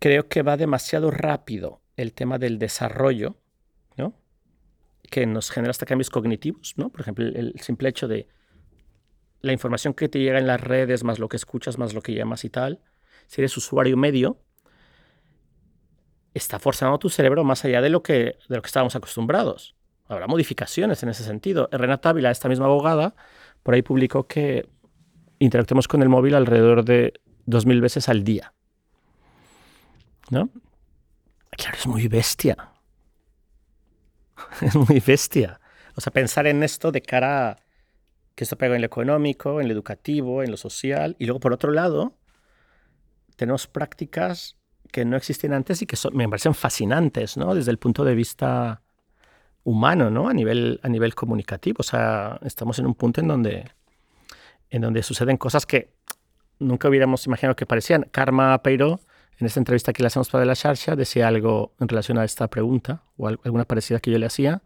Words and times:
creo 0.00 0.28
que 0.28 0.42
va 0.42 0.56
demasiado 0.56 1.12
rápido 1.12 1.82
el 1.96 2.12
tema 2.12 2.38
del 2.38 2.58
desarrollo, 2.58 3.36
¿no? 3.96 4.14
Que 5.08 5.26
nos 5.26 5.50
genera 5.50 5.70
hasta 5.70 5.86
cambios 5.86 6.10
cognitivos, 6.10 6.74
¿no? 6.76 6.90
Por 6.90 7.02
ejemplo, 7.02 7.26
el, 7.26 7.54
simple 7.60 7.90
hecho 7.90 8.08
de 8.08 8.26
la 9.42 9.52
información 9.52 9.94
que 9.94 10.08
te 10.08 10.18
llega 10.18 10.38
en 10.38 10.46
las 10.46 10.60
redes, 10.60 11.04
más 11.04 11.18
lo 11.18 11.28
que 11.28 11.36
escuchas, 11.36 11.78
más 11.78 11.94
lo 11.94 12.00
que 12.00 12.14
llamas 12.14 12.44
y 12.44 12.50
tal, 12.50 12.80
si 13.26 13.42
eres 13.42 13.56
usuario 13.56 13.96
medio, 13.96 14.38
está 16.32 16.58
forzando 16.58 16.98
tu 16.98 17.10
cerebro 17.10 17.44
más 17.44 17.64
allá 17.64 17.80
de 17.80 17.90
lo 17.90 18.02
que, 18.02 18.38
de 18.48 18.56
lo 18.56 18.62
que 18.62 18.66
estábamos 18.66 18.96
acostumbrados. 18.96 19.76
Habrá 20.08 20.26
modificaciones 20.26 21.02
en 21.02 21.10
ese 21.10 21.24
sentido. 21.24 21.68
Renata 21.70 22.10
Ávila, 22.10 22.30
esta 22.30 22.48
misma 22.48 22.66
abogada, 22.66 23.14
por 23.62 23.74
ahí 23.74 23.82
publicó 23.82 24.26
que 24.26 24.66
interactuamos 25.38 25.88
con 25.88 26.02
el 26.02 26.08
móvil 26.08 26.34
alrededor 26.34 26.84
de 26.84 27.20
2.000 27.46 27.80
veces 27.80 28.08
al 28.08 28.24
día. 28.24 28.52
¿No? 30.30 30.48
Claro, 31.50 31.76
es 31.78 31.86
muy 31.86 32.08
bestia. 32.08 32.56
Es 34.62 34.74
muy 34.74 35.00
bestia. 35.00 35.60
O 35.96 36.00
sea, 36.00 36.12
pensar 36.12 36.46
en 36.46 36.62
esto 36.62 36.92
de 36.92 37.02
cara 37.02 37.50
a 37.50 37.56
que 38.34 38.44
esto 38.44 38.56
pega 38.56 38.74
en 38.74 38.80
lo 38.80 38.86
económico, 38.86 39.60
en 39.60 39.68
lo 39.68 39.74
educativo, 39.74 40.42
en 40.42 40.50
lo 40.50 40.56
social. 40.56 41.14
Y 41.18 41.26
luego, 41.26 41.40
por 41.40 41.52
otro 41.52 41.72
lado, 41.72 42.14
tenemos 43.36 43.66
prácticas 43.66 44.56
que 44.90 45.04
no 45.04 45.16
existían 45.16 45.52
antes 45.52 45.82
y 45.82 45.86
que 45.86 45.96
me 46.12 46.28
parecen 46.28 46.54
fascinantes, 46.54 47.36
¿no? 47.36 47.54
Desde 47.54 47.70
el 47.70 47.78
punto 47.78 48.04
de 48.04 48.14
vista 48.14 48.82
humano, 49.62 50.10
¿no? 50.10 50.28
A 50.28 50.32
nivel, 50.32 50.80
a 50.82 50.88
nivel 50.88 51.14
comunicativo. 51.14 51.76
O 51.80 51.82
sea, 51.82 52.38
estamos 52.42 52.78
en 52.78 52.86
un 52.86 52.94
punto 52.94 53.20
en 53.20 53.28
donde, 53.28 53.70
en 54.70 54.82
donde 54.82 55.02
suceden 55.02 55.36
cosas 55.36 55.66
que 55.66 55.92
nunca 56.58 56.88
hubiéramos 56.88 57.26
imaginado 57.26 57.56
que 57.56 57.66
parecían. 57.66 58.08
Karma 58.10 58.62
Peiro, 58.62 59.00
en 59.40 59.46
esta 59.46 59.58
entrevista 59.58 59.92
que 59.92 60.02
le 60.02 60.08
hacemos 60.08 60.28
para 60.28 60.44
la 60.44 60.52
Sharsha, 60.54 60.94
decía 60.96 61.26
algo 61.26 61.72
en 61.80 61.88
relación 61.88 62.18
a 62.18 62.24
esta 62.24 62.48
pregunta, 62.48 63.02
o 63.16 63.28
alguna 63.28 63.64
parecida 63.64 63.98
que 63.98 64.10
yo 64.10 64.18
le 64.18 64.26
hacía. 64.26 64.62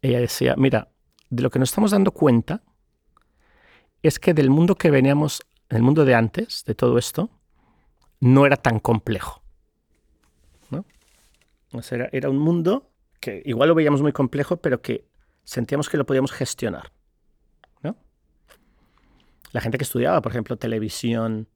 Ella 0.00 0.20
decía, 0.20 0.54
mira, 0.56 0.88
de 1.28 1.42
lo 1.42 1.50
que 1.50 1.58
nos 1.58 1.68
estamos 1.68 1.90
dando 1.90 2.10
cuenta 2.12 2.62
es 4.02 4.18
que 4.18 4.32
del 4.32 4.48
mundo 4.48 4.74
que 4.76 4.90
veníamos, 4.90 5.42
el 5.68 5.82
mundo 5.82 6.06
de 6.06 6.14
antes, 6.14 6.64
de 6.64 6.74
todo 6.74 6.96
esto, 6.96 7.28
no 8.20 8.46
era 8.46 8.56
tan 8.56 8.80
complejo. 8.80 9.42
¿no? 10.70 10.84
Sea, 11.82 12.08
era, 12.10 12.30
un 12.30 12.38
mundo 12.38 12.90
que 13.20 13.42
igual 13.44 13.68
lo 13.68 13.74
veíamos 13.74 14.00
muy 14.00 14.12
complejo, 14.12 14.56
pero 14.56 14.80
que 14.80 15.06
sentíamos 15.44 15.90
que 15.90 15.98
lo 15.98 16.06
podíamos 16.06 16.32
gestionar. 16.32 16.90
¿no? 17.82 17.96
La 19.52 19.60
gente 19.60 19.76
que 19.76 19.84
estudiaba, 19.84 20.22
por 20.22 20.32
ejemplo, 20.32 20.56
televisión, 20.56 21.48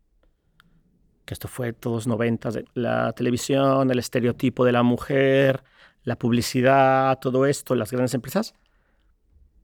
que 1.24 1.34
esto 1.34 1.48
fue 1.48 1.72
todos 1.72 2.06
90, 2.06 2.50
la 2.74 3.12
televisión, 3.12 3.90
el 3.90 3.98
estereotipo 3.98 4.64
de 4.64 4.72
la 4.72 4.82
mujer, 4.82 5.62
la 6.02 6.16
publicidad, 6.16 7.18
todo 7.18 7.46
esto, 7.46 7.74
las 7.74 7.90
grandes 7.90 8.14
empresas, 8.14 8.54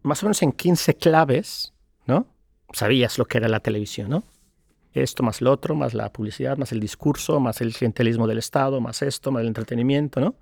más 0.03 0.23
o 0.23 0.27
menos 0.27 0.43
en 0.43 0.53
15 0.53 0.95
claves, 0.95 1.75
¿no? 2.07 2.27
Sabías 2.73 3.19
lo 3.19 3.27
que 3.27 3.39
era 3.39 3.49
la 3.49 3.61
televisión, 3.61 4.11
¿no? 4.11 4.25
esto 4.93 5.23
más 5.23 5.41
lo 5.41 5.53
otro, 5.53 5.75
más 5.75 5.95
la 5.95 6.13
publicidad, 6.13 6.57
más 6.57 6.73
el 6.73 6.81
discurso, 6.81 7.39
más 7.39 7.61
el 7.61 7.73
clientelismo 7.73 8.27
del 8.27 8.39
Estado, 8.39 8.81
más 8.81 9.03
esto, 9.03 9.31
más 9.31 9.43
el 9.43 9.49
entretenimiento, 9.49 10.21
¿no? 10.21 10.35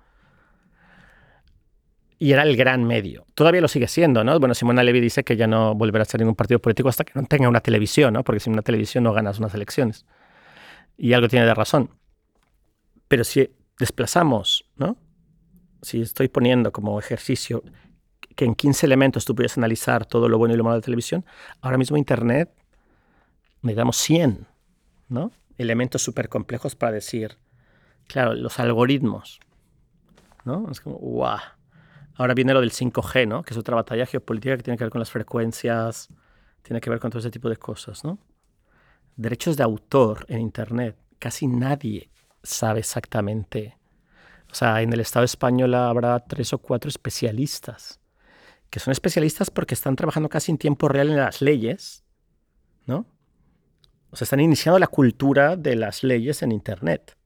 Y 2.17 2.33
era 2.33 2.43
el 2.43 2.57
gran 2.57 2.83
medio. 2.83 3.25
Todavía 3.33 3.61
lo 3.61 3.67
sigue 3.67 3.87
siendo, 3.87 4.23
¿no? 4.23 4.37
Bueno, 4.39 4.53
Simona 4.53 4.83
Levy 4.83 4.99
dice 4.99 5.23
que 5.23 5.37
ya 5.37 5.47
no 5.47 5.75
volverá 5.75 6.01
a 6.01 6.05
ser 6.05 6.19
ningún 6.19 6.35
partido 6.35 6.59
político 6.59 6.89
hasta 6.89 7.05
que 7.05 7.13
no 7.15 7.23
tenga 7.25 7.47
una 7.47 7.61
televisión, 7.61 8.13
¿no? 8.13 8.23
Porque 8.23 8.39
sin 8.39 8.53
una 8.53 8.61
televisión 8.61 9.03
no 9.03 9.13
ganas 9.13 9.39
unas 9.39 9.53
elecciones. 9.53 10.05
Y 10.99 11.13
algo 11.13 11.29
tiene 11.29 11.45
de 11.45 11.53
razón. 11.53 11.89
Pero 13.07 13.23
si 13.23 13.49
desplazamos, 13.79 14.69
¿no? 14.75 14.97
Si 15.81 16.01
estoy 16.01 16.27
poniendo 16.27 16.73
como 16.73 16.99
ejercicio 16.99 17.63
que 18.35 18.43
en 18.43 18.53
15 18.53 18.85
elementos 18.85 19.23
tú 19.23 19.33
pudieras 19.33 19.57
analizar 19.57 20.05
todo 20.05 20.27
lo 20.27 20.37
bueno 20.37 20.53
y 20.53 20.57
lo 20.57 20.63
malo 20.63 20.75
de 20.75 20.81
la 20.81 20.85
televisión, 20.85 21.25
ahora 21.61 21.77
mismo 21.77 21.97
Internet 21.97 22.49
necesitamos 23.61 23.97
100 23.97 24.47
¿no? 25.07 25.31
elementos 25.57 26.01
súper 26.01 26.29
complejos 26.29 26.75
para 26.75 26.91
decir, 26.91 27.37
claro, 28.07 28.33
los 28.33 28.59
algoritmos. 28.59 29.39
¿no? 30.43 30.69
Es 30.69 30.81
como, 30.81 30.97
¡guau! 30.97 31.39
Ahora 32.15 32.33
viene 32.33 32.53
lo 32.53 32.59
del 32.59 32.71
5G, 32.71 33.27
¿no? 33.27 33.43
que 33.43 33.53
es 33.53 33.57
otra 33.57 33.75
batalla 33.75 34.05
geopolítica 34.05 34.57
que 34.57 34.63
tiene 34.63 34.77
que 34.77 34.83
ver 34.83 34.91
con 34.91 34.99
las 34.99 35.11
frecuencias, 35.11 36.09
tiene 36.61 36.81
que 36.81 36.89
ver 36.89 36.99
con 36.99 37.11
todo 37.11 37.19
ese 37.19 37.31
tipo 37.31 37.49
de 37.49 37.55
cosas. 37.55 38.03
¿no? 38.03 38.19
Derechos 39.19 39.57
de 39.57 39.63
autor 39.63 40.25
en 40.29 40.39
Internet. 40.39 40.95
Casi 41.19 41.45
nadie 41.45 42.09
sabe 42.41 42.79
exactamente. 42.79 43.77
O 44.49 44.55
sea, 44.55 44.81
en 44.81 44.93
el 44.93 45.01
Estado 45.01 45.25
español 45.25 45.73
habrá 45.75 46.17
tres 46.21 46.53
o 46.53 46.57
cuatro 46.57 46.87
especialistas, 46.87 47.99
que 48.69 48.79
son 48.79 48.93
especialistas 48.93 49.51
porque 49.51 49.73
están 49.73 49.97
trabajando 49.97 50.29
casi 50.29 50.53
en 50.53 50.57
tiempo 50.57 50.87
real 50.87 51.09
en 51.09 51.17
las 51.17 51.41
leyes, 51.41 52.05
¿no? 52.85 53.05
O 54.09 54.15
sea, 54.15 54.23
están 54.23 54.39
iniciando 54.39 54.79
la 54.79 54.87
cultura 54.87 55.57
de 55.57 55.75
las 55.75 56.01
leyes 56.01 56.41
en 56.41 56.53
Internet. 56.53 57.17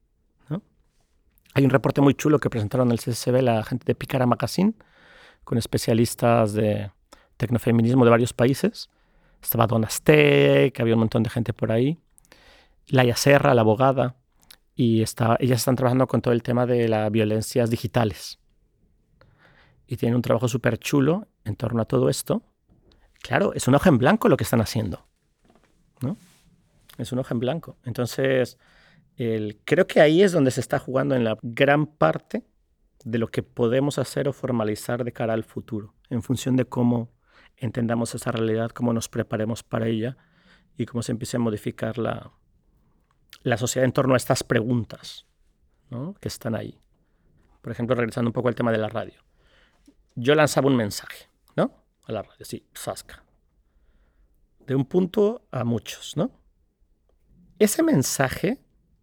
Hay 1.56 1.64
un 1.64 1.70
reporte 1.70 2.00
muy 2.00 2.14
chulo 2.14 2.40
que 2.40 2.50
presentaron 2.50 2.90
el 2.90 2.98
CSB 2.98 3.40
la 3.40 3.62
gente 3.62 3.84
de 3.84 3.94
Picara 3.94 4.26
Magazine, 4.26 4.74
con 5.44 5.58
especialistas 5.58 6.54
de 6.54 6.90
tecnofeminismo 7.36 8.04
de 8.04 8.10
varios 8.10 8.32
países. 8.32 8.90
Estaba 9.44 9.66
Donna 9.66 9.90
Steck, 9.90 10.80
había 10.80 10.94
un 10.94 11.00
montón 11.00 11.22
de 11.22 11.28
gente 11.28 11.52
por 11.52 11.70
ahí. 11.70 11.98
Laia 12.88 13.14
Serra, 13.14 13.52
la 13.52 13.60
abogada, 13.60 14.16
y 14.74 15.02
está, 15.02 15.36
ellas 15.38 15.60
están 15.60 15.76
trabajando 15.76 16.06
con 16.06 16.22
todo 16.22 16.32
el 16.32 16.42
tema 16.42 16.64
de 16.64 16.88
las 16.88 17.10
violencias 17.12 17.68
digitales. 17.68 18.40
Y 19.86 19.96
tienen 19.96 20.16
un 20.16 20.22
trabajo 20.22 20.48
súper 20.48 20.78
chulo 20.78 21.28
en 21.44 21.56
torno 21.56 21.82
a 21.82 21.84
todo 21.84 22.08
esto. 22.08 22.42
Claro, 23.20 23.52
es 23.52 23.68
un 23.68 23.74
hoja 23.74 23.90
en 23.90 23.98
blanco 23.98 24.28
lo 24.30 24.38
que 24.38 24.44
están 24.44 24.62
haciendo. 24.62 25.06
¿no? 26.00 26.16
Es 26.96 27.12
un 27.12 27.18
hoja 27.18 27.34
en 27.34 27.40
blanco. 27.40 27.76
Entonces, 27.84 28.58
el, 29.16 29.60
creo 29.66 29.86
que 29.86 30.00
ahí 30.00 30.22
es 30.22 30.32
donde 30.32 30.50
se 30.50 30.60
está 30.60 30.78
jugando 30.78 31.14
en 31.14 31.24
la 31.24 31.38
gran 31.42 31.86
parte 31.86 32.44
de 33.04 33.18
lo 33.18 33.28
que 33.28 33.42
podemos 33.42 33.98
hacer 33.98 34.26
o 34.26 34.32
formalizar 34.32 35.04
de 35.04 35.12
cara 35.12 35.34
al 35.34 35.44
futuro, 35.44 35.94
en 36.08 36.22
función 36.22 36.56
de 36.56 36.64
cómo 36.64 37.10
entendamos 37.56 38.14
esa 38.14 38.32
realidad, 38.32 38.70
cómo 38.70 38.92
nos 38.92 39.08
preparemos 39.08 39.62
para 39.62 39.86
ella 39.86 40.16
y 40.76 40.86
cómo 40.86 41.02
se 41.02 41.12
empiece 41.12 41.36
a 41.36 41.40
modificar 41.40 41.98
la, 41.98 42.32
la 43.42 43.56
sociedad 43.56 43.84
en 43.84 43.92
torno 43.92 44.14
a 44.14 44.16
estas 44.16 44.42
preguntas 44.42 45.26
¿no? 45.90 46.14
que 46.20 46.28
están 46.28 46.54
ahí. 46.54 46.80
Por 47.60 47.72
ejemplo, 47.72 47.94
regresando 47.96 48.28
un 48.28 48.32
poco 48.34 48.48
al 48.48 48.54
tema 48.54 48.72
de 48.72 48.78
la 48.78 48.88
radio. 48.88 49.20
Yo 50.14 50.34
lanzaba 50.34 50.68
un 50.68 50.76
mensaje, 50.76 51.28
¿no? 51.56 51.72
A 52.04 52.12
la 52.12 52.22
radio, 52.22 52.44
sí, 52.44 52.66
Sasca. 52.74 53.24
De 54.66 54.74
un 54.74 54.84
punto 54.84 55.46
a 55.50 55.64
muchos, 55.64 56.16
¿no? 56.16 56.44
ese 57.58 57.82
mensaje 57.82 58.58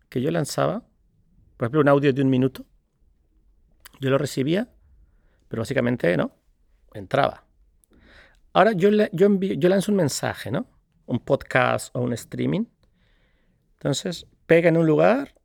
que 0.09 0.21
yo 0.21 0.31
lanzaba, 0.31 0.83
por 1.57 1.65
ejemplo, 1.65 1.81
un 1.81 1.87
audio 1.87 2.13
de 2.13 2.21
un 2.21 2.29
minuto, 2.29 2.65
yo 3.99 4.09
lo 4.09 4.17
recibía, 4.17 4.69
pero 5.47 5.61
básicamente 5.61 6.15
no, 6.17 6.35
entraba. 6.93 7.45
Ahora 8.53 8.73
yo, 8.73 8.89
yo, 9.11 9.39
yo 9.39 9.69
lanzo 9.69 9.91
un 9.91 9.97
mensaje, 9.97 10.51
¿no? 10.51 10.67
Un 11.05 11.19
podcast 11.19 11.95
o 11.95 12.01
un 12.01 12.13
streaming. 12.13 12.65
Entonces, 13.73 14.27
pega 14.45 14.69
en 14.69 14.77
un 14.77 14.85
lugar, 14.85 15.35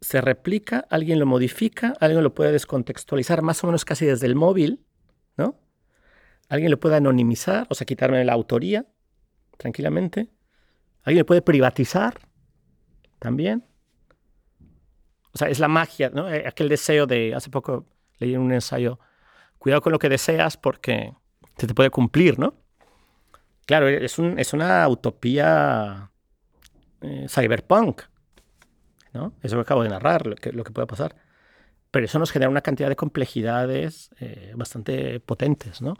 se 0.00 0.20
replica, 0.20 0.86
alguien 0.90 1.18
lo 1.18 1.26
modifica, 1.26 1.94
alguien 2.00 2.22
lo 2.22 2.34
puede 2.34 2.52
descontextualizar 2.52 3.42
más 3.42 3.62
o 3.62 3.66
menos 3.66 3.84
casi 3.84 4.06
desde 4.06 4.26
el 4.26 4.34
móvil, 4.34 4.84
¿no? 5.36 5.58
Alguien 6.48 6.70
lo 6.70 6.80
puede 6.80 6.96
anonimizar, 6.96 7.66
o 7.70 7.74
sea, 7.74 7.86
quitarme 7.86 8.24
la 8.24 8.32
autoría 8.32 8.86
tranquilamente. 9.56 10.30
Alguien 11.02 11.20
lo 11.20 11.26
puede 11.26 11.42
privatizar, 11.42 12.18
también. 13.18 13.64
O 15.32 15.38
sea, 15.38 15.48
es 15.48 15.60
la 15.60 15.68
magia, 15.68 16.10
¿no? 16.10 16.32
Eh, 16.32 16.44
aquel 16.46 16.68
deseo 16.68 17.06
de, 17.06 17.34
hace 17.34 17.50
poco 17.50 17.86
leí 18.18 18.36
un 18.36 18.52
ensayo, 18.52 18.98
cuidado 19.58 19.82
con 19.82 19.92
lo 19.92 19.98
que 19.98 20.08
deseas 20.08 20.56
porque 20.56 21.12
se 21.56 21.66
te 21.66 21.74
puede 21.74 21.90
cumplir, 21.90 22.38
¿no? 22.38 22.54
Claro, 23.66 23.88
es, 23.88 24.18
un, 24.18 24.38
es 24.38 24.52
una 24.52 24.86
utopía 24.88 26.12
eh, 27.00 27.26
cyberpunk, 27.28 28.02
¿no? 29.12 29.32
Eso 29.42 29.56
que 29.56 29.62
acabo 29.62 29.82
de 29.82 29.88
narrar, 29.88 30.26
lo 30.26 30.36
que, 30.36 30.52
puede 30.52 30.86
pasar. 30.86 31.16
Pero 31.90 32.04
eso 32.04 32.18
nos 32.18 32.30
genera 32.30 32.50
una 32.50 32.60
cantidad 32.60 32.88
de 32.88 32.96
complejidades 32.96 34.10
eh, 34.20 34.52
bastante 34.54 35.18
potentes, 35.20 35.82
¿no? 35.82 35.94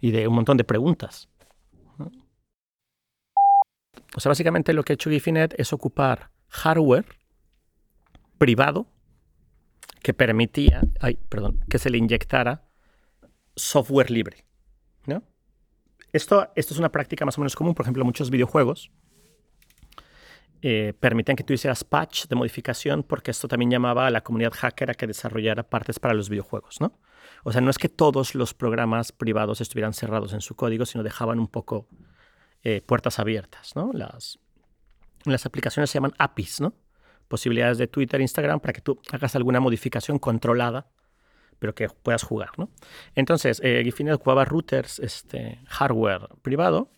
Y 0.00 0.12
de 0.12 0.28
un 0.28 0.34
montón 0.34 0.56
de 0.56 0.64
preguntas. 0.64 1.28
O 4.16 4.20
sea, 4.20 4.30
básicamente 4.30 4.72
lo 4.72 4.82
que 4.84 4.92
ha 4.92 4.94
hecho 4.94 5.10
Gifinet 5.10 5.54
es 5.58 5.72
ocupar 5.72 6.30
hardware 6.48 7.06
privado 8.38 8.86
que 10.02 10.14
permitía, 10.14 10.80
ay, 11.00 11.18
perdón, 11.28 11.64
que 11.68 11.78
se 11.78 11.90
le 11.90 11.98
inyectara 11.98 12.68
software 13.54 14.10
libre. 14.10 14.47
Esto, 16.12 16.48
esto 16.56 16.74
es 16.74 16.78
una 16.78 16.90
práctica 16.90 17.24
más 17.24 17.36
o 17.38 17.40
menos 17.40 17.54
común, 17.54 17.74
por 17.74 17.84
ejemplo, 17.84 18.04
muchos 18.04 18.30
videojuegos. 18.30 18.90
eh, 20.62 20.92
permitían 20.98 21.36
que 21.36 21.44
tú 21.44 21.52
hicieras 21.52 21.84
patch 21.84 22.26
de 22.26 22.34
modificación 22.34 23.02
porque 23.04 23.30
esto 23.30 23.46
también 23.46 23.70
llamaba 23.70 24.06
a 24.06 24.10
la 24.10 24.22
comunidad 24.22 24.52
hacker 24.52 24.90
a 24.90 24.94
que 24.94 25.06
desarrollara 25.06 25.62
partes 25.62 26.00
para 26.00 26.14
los 26.14 26.28
videojuegos, 26.28 26.80
¿no? 26.80 26.98
O 27.44 27.52
sea, 27.52 27.60
no 27.60 27.70
es 27.70 27.78
que 27.78 27.88
todos 27.88 28.34
los 28.34 28.54
programas 28.54 29.12
privados 29.12 29.60
estuvieran 29.60 29.92
cerrados 29.92 30.32
en 30.32 30.40
su 30.40 30.56
código, 30.56 30.84
sino 30.86 31.04
dejaban 31.04 31.38
un 31.38 31.46
poco 31.46 31.86
eh, 32.64 32.80
puertas 32.80 33.18
abiertas, 33.20 33.76
¿no? 33.76 33.90
Las, 33.92 34.40
las 35.24 35.46
aplicaciones 35.46 35.90
se 35.90 35.94
llaman 35.94 36.14
APIs, 36.18 36.60
¿no? 36.60 36.74
Posibilidades 37.28 37.78
de 37.78 37.86
Twitter, 37.86 38.20
Instagram, 38.20 38.58
para 38.58 38.72
que 38.72 38.80
tú 38.80 39.00
hagas 39.12 39.36
alguna 39.36 39.60
modificación 39.60 40.18
controlada, 40.18 40.88
pero 41.58 41.74
que 41.74 41.88
puedas 41.88 42.22
jugar, 42.22 42.50
¿no? 42.56 42.70
Entonces, 43.14 43.60
eh, 43.64 43.82
Giffini 43.84 44.10
ocupaba 44.10 44.44
routers, 44.44 44.98
este, 44.98 45.60
hardware 45.66 46.28
privado, 46.42 46.90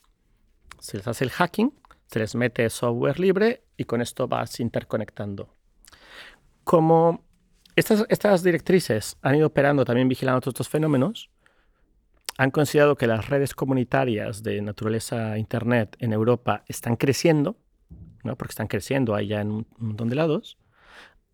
se 0.79 0.99
les 0.99 1.07
hace 1.07 1.25
el 1.25 1.31
hacking, 1.31 1.73
se 2.07 2.19
les 2.19 2.35
mete 2.35 2.69
software 2.71 3.21
libre 3.21 3.65
y 3.77 3.85
con 3.85 4.01
esto 4.01 4.29
vas 4.29 4.61
interconectando. 4.61 5.55
Como 6.65 7.25
estas, 7.77 8.05
estas 8.09 8.43
directrices 8.43 9.17
han 9.23 9.37
ido 9.37 9.47
operando 9.47 9.85
también 9.85 10.09
vigilando 10.09 10.41
todos 10.41 10.53
estos 10.53 10.69
fenómenos, 10.69 11.31
han 12.41 12.51
considerado 12.51 12.97
que 12.97 13.07
las 13.07 13.29
redes 13.29 13.55
comunitarias 13.55 14.43
de 14.43 14.63
naturaleza 14.63 15.37
Internet 15.37 15.97
en 15.99 16.15
Europa 16.15 16.65
están 16.69 16.97
creciendo, 16.97 17.57
¿no? 18.25 18.37
porque 18.37 18.53
están 18.53 18.67
creciendo 18.67 19.15
allá 19.15 19.43
en 19.43 19.51
un 19.51 19.67
montón 19.77 20.09
de 20.09 20.17
lados. 20.17 20.57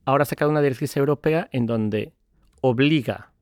Ahora 0.04 0.22
ha 0.22 0.26
sacado 0.26 0.50
una 0.50 0.62
directriz 0.62 0.96
europea 0.96 1.48
en 1.52 1.66
donde 1.66 2.12
obliga 2.60 3.32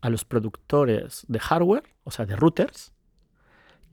a 0.00 0.10
los 0.10 0.24
productores 0.24 1.24
de 1.28 1.38
hardware, 1.38 1.84
o 2.04 2.10
sea, 2.10 2.26
de 2.26 2.36
routers, 2.36 2.92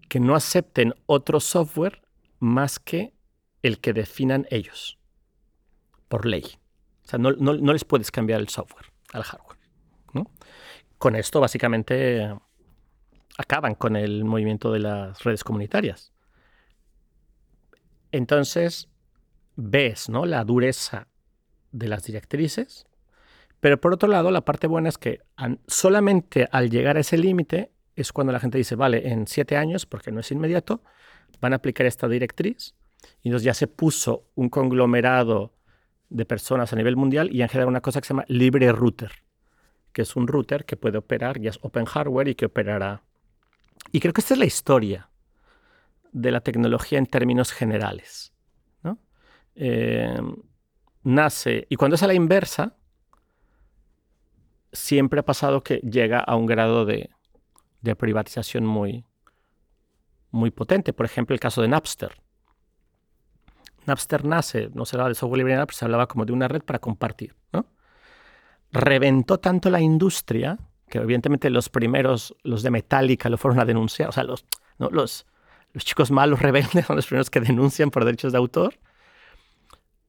que 0.08 0.20
no 0.20 0.36
acepten 0.36 0.94
otro 1.06 1.40
software 1.40 2.02
más 2.40 2.80
que 2.80 3.14
el 3.62 3.80
que 3.80 3.94
definan 3.94 4.48
ellos, 4.50 4.98
por 6.08 6.26
ley. 6.26 6.44
O 7.04 7.08
sea, 7.08 7.20
no, 7.20 7.32
les 7.32 7.86
puedes 7.86 8.12
cambiar 8.12 8.40
el 8.42 8.50
software 8.50 8.86
al 9.14 9.24
hardware. 9.24 9.58
Con 10.98 11.16
esto, 11.16 11.40
básicamente, 11.40 12.30
acaban 13.38 13.74
con 13.76 13.96
el 13.96 14.26
movimiento 14.26 14.72
de 14.72 14.80
las 14.80 15.24
redes 15.24 15.46
comunitarias. 15.46 16.12
Entonces, 18.12 18.90
ves 19.56 20.10
¿no? 20.10 20.26
la 20.26 20.44
dureza 20.44 21.08
de 21.72 21.88
las 21.88 22.04
directrices, 22.04 22.86
pero 23.60 23.80
por 23.80 23.94
otro 23.94 24.10
lado, 24.10 24.32
la 24.32 24.42
parte 24.42 24.68
buena 24.68 24.90
es 24.90 24.98
que 24.98 25.22
solamente 25.68 26.48
al 26.52 26.70
llegar 26.70 26.98
a 26.98 27.02
ese 27.02 27.18
límite 27.18 27.72
es 27.96 28.14
cuando 28.14 28.32
la 28.32 28.40
gente 28.40 28.58
dice, 28.58 28.76
vale, 28.76 29.10
en 29.10 29.28
siete 29.28 29.58
años, 29.58 29.86
porque 29.86 30.12
no 30.12 30.22
es 30.22 30.32
inmediato, 30.32 30.82
van 31.42 31.54
a 31.54 31.58
aplicar 31.58 31.86
esta 31.86 32.08
directriz 32.08 32.76
y 33.22 33.30
entonces 33.30 33.46
ya 33.46 33.54
se 33.54 33.68
puso 33.68 34.30
un 34.36 34.50
conglomerado 34.50 35.54
de 36.10 36.26
personas 36.26 36.72
a 36.74 36.76
nivel 36.76 36.96
mundial 36.96 37.30
y 37.32 37.42
han 37.42 37.50
generado 37.50 37.70
una 37.70 37.82
cosa 37.82 38.02
que 38.02 38.08
se 38.08 38.14
llama 38.14 38.26
Libre 38.28 38.72
Router, 38.72 39.12
que 39.92 40.02
es 40.04 40.16
un 40.16 40.28
router 40.28 40.66
que 40.66 40.78
puede 40.78 40.98
operar, 40.98 41.40
ya 41.40 41.50
es 41.50 41.60
Open 41.62 41.86
Hardware 41.86 42.30
y 42.30 42.36
que 42.36 42.46
operará. 42.46 43.04
Y 43.92 44.00
creo 44.00 44.14
que 44.14 44.22
esta 44.22 44.34
es 44.34 44.40
la 44.40 44.46
historia 44.46 45.10
de 46.12 46.32
la 46.32 46.42
tecnología 46.42 46.98
en 46.98 47.06
términos 47.06 47.52
generales. 47.52 48.34
Eh, 49.62 50.18
nace, 51.04 51.68
y 51.70 51.76
cuando 51.76 51.96
es 51.96 52.04
a 52.04 52.08
la 52.08 52.14
inversa, 52.14 52.78
siempre 54.72 55.20
ha 55.20 55.26
pasado 55.26 55.64
que 55.64 55.78
llega 55.78 56.20
a 56.20 56.36
un 56.36 56.46
grado 56.46 56.86
de, 56.86 57.10
privatización 57.98 58.66
muy, 58.66 59.06
muy 60.32 60.52
potente. 60.52 60.94
Por 60.94 61.06
ejemplo, 61.06 61.34
el 61.34 61.40
caso 61.40 61.62
de 61.62 61.68
Napster. 61.68 62.12
Napster 63.86 64.26
nace, 64.26 64.70
no 64.74 64.86
se 64.86 64.96
hablaba 64.96 65.10
de 65.10 65.16
software 65.16 65.40
libre, 65.40 65.56
pero 65.56 65.72
se 65.72 65.86
hablaba 65.86 66.08
como 66.08 66.26
de 66.26 66.34
una 66.34 66.48
red 66.48 66.62
para 66.62 66.80
compartir. 66.80 67.36
¿no? 67.52 67.66
Reventó 68.72 69.40
tanto 69.40 69.70
la 69.70 69.82
industria 69.82 70.60
que 70.90 70.98
evidentemente 70.98 71.50
los 71.50 71.70
primeros, 71.70 72.36
los 72.44 72.64
de 72.64 72.72
Metallica, 72.72 73.30
lo 73.30 73.38
fueron 73.38 73.60
a 73.60 73.66
denunciar. 73.66 74.10
O 74.10 74.12
sea, 74.12 74.24
los, 74.24 74.46
los, 74.78 75.26
chicos 75.78 76.12
malos 76.12 76.40
rebeldes 76.42 76.86
son 76.86 76.96
los 76.96 77.06
primeros 77.06 77.30
que 77.30 77.40
denuncian 77.40 77.92
por 77.92 78.06
derechos 78.06 78.32
de 78.32 78.38
autor. 78.38 78.80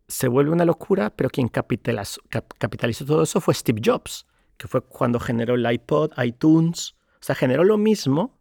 Se 0.08 0.26
vuelve 0.26 0.50
una 0.50 0.64
locura, 0.64 1.10
pero 1.10 1.30
quien 1.30 1.48
capitalizó 1.48 3.04
todo 3.06 3.22
eso 3.22 3.40
fue 3.40 3.54
Steve 3.54 3.80
Jobs, 3.84 4.26
que 4.60 4.68
fue 4.68 4.82
cuando 4.82 5.18
generó 5.18 5.54
el 5.54 5.72
iPod, 5.72 6.12
iTunes. 6.22 6.94
O 7.14 7.22
sea, 7.22 7.34
generó 7.34 7.64
lo 7.64 7.78
mismo 7.78 8.38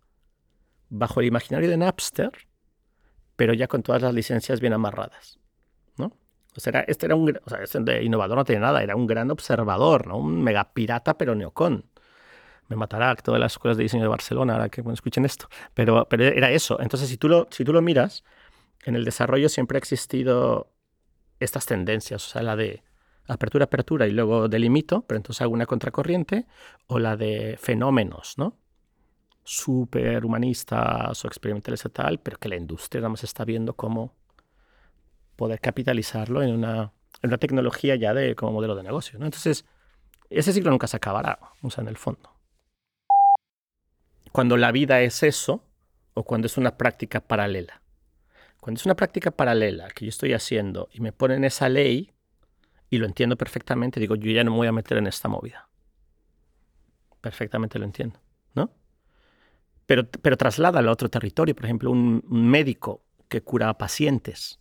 bajo 0.89 1.21
el 1.21 1.27
imaginario 1.27 1.69
de 1.69 1.77
Napster, 1.77 2.31
pero 3.37 3.53
ya 3.53 3.69
con 3.69 3.83
todas 3.83 4.01
las 4.01 4.13
licencias 4.13 4.59
bien 4.59 4.73
amarradas. 4.73 5.39
¿no? 5.95 6.17
O 6.57 6.59
sea, 6.59 6.81
este 6.81 7.05
era 7.05 7.15
un, 7.15 7.39
este 7.61 8.03
innovador 8.03 8.37
no 8.37 8.43
tiene 8.43 8.59
nada, 8.59 8.83
era 8.83 8.97
un 8.97 9.07
gran 9.07 9.31
observador, 9.31 10.07
¿no? 10.07 10.17
un 10.17 10.43
megapirata, 10.43 11.17
pero 11.17 11.35
neocon. 11.35 11.85
Me 12.67 12.75
matará 12.75 13.15
todas 13.15 13.39
las 13.39 13.53
escuelas 13.53 13.77
de 13.77 13.83
diseño 13.83 14.03
de 14.03 14.09
Barcelona 14.09 14.53
ahora 14.53 14.67
que 14.67 14.83
escuchen 14.91 15.23
esto. 15.23 15.47
Pero, 15.73 16.05
pero 16.09 16.25
era 16.25 16.51
eso. 16.51 16.81
Entonces, 16.81 17.07
si 17.07 17.15
tú, 17.15 17.29
lo, 17.29 17.47
si 17.49 17.63
tú 17.63 17.71
lo 17.71 17.81
miras, 17.81 18.25
en 18.83 18.97
el 18.97 19.05
desarrollo 19.05 19.47
siempre 19.47 19.77
ha 19.77 19.79
existido 19.79 20.69
estas 21.39 21.65
tendencias, 21.65 22.27
o 22.27 22.29
sea, 22.29 22.43
la 22.43 22.57
de 22.57 22.83
apertura, 23.29 23.65
apertura 23.65 24.07
y 24.07 24.11
luego 24.11 24.47
delimito, 24.47 25.03
pero 25.07 25.17
entonces 25.17 25.41
hago 25.41 25.53
una 25.53 25.65
contracorriente, 25.65 26.45
o 26.87 26.99
la 26.99 27.15
de 27.15 27.57
fenómenos, 27.59 28.37
¿no? 28.37 28.57
súper 29.43 30.25
humanistas 30.25 31.25
o 31.25 31.27
experimentales 31.27 31.83
y 31.83 31.89
tal, 31.89 32.19
pero 32.19 32.37
que 32.37 32.49
la 32.49 32.55
industria 32.55 33.01
nada 33.01 33.09
más 33.09 33.23
está 33.23 33.45
viendo 33.45 33.73
cómo 33.73 34.13
poder 35.35 35.59
capitalizarlo 35.59 36.43
en 36.43 36.53
una, 36.53 36.91
en 37.23 37.29
una 37.29 37.37
tecnología 37.39 37.95
ya 37.95 38.13
de 38.13 38.35
como 38.35 38.51
modelo 38.51 38.75
de 38.75 38.83
negocio. 38.83 39.17
¿no? 39.17 39.25
Entonces, 39.25 39.65
ese 40.29 40.53
ciclo 40.53 40.69
nunca 40.69 40.85
se 40.85 40.97
acabará, 40.97 41.39
o 41.63 41.71
sea, 41.71 41.81
en 41.81 41.87
el 41.87 41.97
fondo. 41.97 42.31
Cuando 44.31 44.55
la 44.55 44.71
vida 44.71 45.01
es 45.01 45.23
eso, 45.23 45.63
o 46.13 46.23
cuando 46.23 46.45
es 46.45 46.57
una 46.57 46.77
práctica 46.77 47.19
paralela. 47.19 47.81
Cuando 48.59 48.77
es 48.77 48.85
una 48.85 48.95
práctica 48.95 49.31
paralela 49.31 49.87
que 49.89 50.05
yo 50.05 50.09
estoy 50.09 50.33
haciendo 50.33 50.89
y 50.91 50.99
me 50.99 51.11
ponen 51.11 51.43
esa 51.43 51.69
ley 51.69 52.11
y 52.89 52.97
lo 52.97 53.05
entiendo 53.05 53.35
perfectamente, 53.37 53.99
digo, 53.99 54.15
yo 54.15 54.31
ya 54.31 54.43
no 54.43 54.51
me 54.51 54.57
voy 54.57 54.67
a 54.67 54.71
meter 54.71 54.97
en 54.97 55.07
esta 55.07 55.27
movida. 55.27 55.69
Perfectamente 57.21 57.77
lo 57.79 57.85
entiendo, 57.85 58.19
¿no? 58.55 58.71
pero, 59.89 60.07
pero 60.07 60.37
trasládalo 60.37 60.91
a 60.91 60.93
otro 60.93 61.09
territorio. 61.09 61.55
Por 61.55 61.65
ejemplo, 61.65 61.89
un, 61.89 62.23
médico 62.29 63.03
que 63.27 63.41
cura 63.41 63.75
pacientes. 63.75 64.59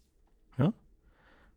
¿no? 0.56 0.75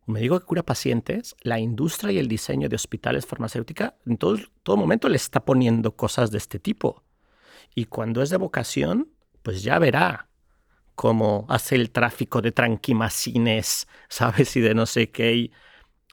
Un 0.06 0.12
médico 0.12 0.38
que 0.38 0.44
cura 0.44 0.62
pacientes, 0.62 1.34
la 1.40 1.58
industria 1.58 2.12
y 2.12 2.18
el 2.18 2.28
diseño 2.28 2.68
de 2.68 2.76
hospitales 2.76 3.24
farmacéuticas 3.24 3.94
en 4.04 4.18
todo, 4.18 4.36
todo 4.62 4.76
momento 4.76 5.08
le 5.08 5.16
está 5.16 5.46
poniendo 5.46 5.96
cosas 5.96 6.30
de 6.30 6.36
este 6.36 6.58
tipo. 6.58 7.02
Y 7.74 7.86
cuando 7.86 8.20
es 8.20 8.28
de 8.28 8.36
vocación, 8.36 9.08
pues 9.42 9.62
ya 9.62 9.78
verá 9.78 10.28
cómo 10.94 11.46
hace 11.48 11.76
el 11.76 11.92
tráfico 11.92 12.42
de 12.42 12.52
tranquimacines, 12.52 13.88
¿sabes? 14.10 14.54
Y 14.54 14.60
de 14.60 14.74
no 14.74 14.84
sé 14.84 15.10
qué. 15.10 15.50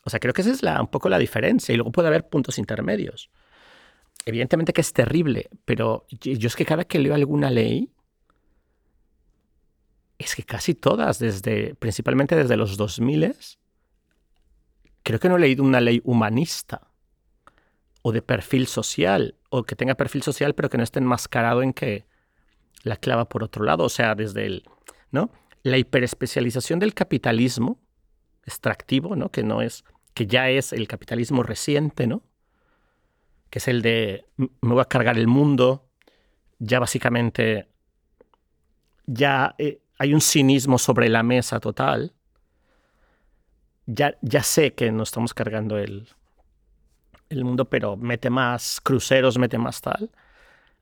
O 0.04 0.10
sea, 0.10 0.20
creo 0.20 0.34
que 0.34 0.42
esa 0.42 0.52
es 0.52 0.64
la, 0.64 0.82
un 0.82 0.88
poco 0.88 1.10
la 1.10 1.20
diferencia. 1.20 1.74
Y 1.74 1.78
luego 1.78 1.92
puede 1.92 2.08
haber 2.08 2.30
puntos 2.30 2.58
intermedios 2.58 3.30
evidentemente 4.26 4.74
que 4.74 4.82
es 4.82 4.94
terrible, 4.94 5.50
pero 5.66 6.06
yo 6.10 6.48
es 6.48 6.56
que 6.56 6.66
cada 6.66 6.86
que 6.86 7.00
leo 7.00 7.14
alguna 7.14 7.50
ley, 7.50 7.92
es 10.18 10.36
que 10.36 10.44
casi 10.44 10.76
todas, 10.76 11.20
desde, 11.20 11.76
principalmente 11.76 12.36
desde 12.36 12.58
los 12.58 12.78
2000, 12.78 13.36
creo 15.04 15.20
que 15.20 15.30
no 15.30 15.38
he 15.38 15.40
leído 15.40 15.64
una 15.64 15.82
ley 15.82 16.02
humanista 16.04 16.88
o 18.02 18.12
de 18.12 18.22
perfil 18.22 18.68
social, 18.68 19.36
o 19.50 19.64
que 19.64 19.76
tenga 19.76 19.96
perfil 19.96 20.22
social 20.22 20.54
pero 20.56 20.70
que 20.70 20.78
no 20.78 20.84
esté 20.84 21.00
enmascarado 21.00 21.62
en 21.64 21.74
que 21.74 22.06
la 22.84 22.98
clava 22.98 23.28
por 23.28 23.44
otro 23.44 23.64
lado, 23.64 23.84
o 23.84 23.90
sea, 23.90 24.16
desde 24.16 24.46
el, 24.46 24.64
¿no? 25.12 25.32
La 25.64 25.78
hiperespecialización 25.78 26.80
del 26.80 26.94
capitalismo 26.94 27.80
extractivo, 28.50 29.16
¿no? 29.16 29.30
Que 29.30 29.44
no 29.44 29.62
es, 29.62 29.86
que 30.14 30.28
ya 30.28 30.50
es 30.50 30.74
el 30.74 30.88
capitalismo 30.88 31.44
reciente, 31.44 32.08
¿no? 32.08 32.24
que 33.50 33.60
es 33.60 33.68
el 33.68 33.82
de 33.82 34.26
me 34.38 34.74
voy 34.74 34.82
a 34.82 34.86
cargar 34.86 35.18
el 35.18 35.28
mundo, 35.28 35.88
ya 36.60 36.80
básicamente 36.80 37.68
ya 39.06 39.56
eh, 39.58 39.82
hay 39.98 40.14
un 40.14 40.22
cinismo 40.22 40.78
sobre 40.78 41.10
la 41.10 41.24
mesa 41.24 41.60
total. 41.60 42.14
Ya, 43.86 44.16
ya 44.22 44.44
sé 44.44 44.74
que 44.74 44.92
no 44.92 45.02
estamos 45.02 45.34
cargando 45.34 45.80
el, 45.80 46.08
el 47.30 47.44
mundo, 47.44 47.66
pero 47.66 47.98
mete 47.98 48.30
más 48.30 48.80
cruceros, 48.82 49.40
mete 49.40 49.58
más 49.58 49.82
tal. 49.82 50.12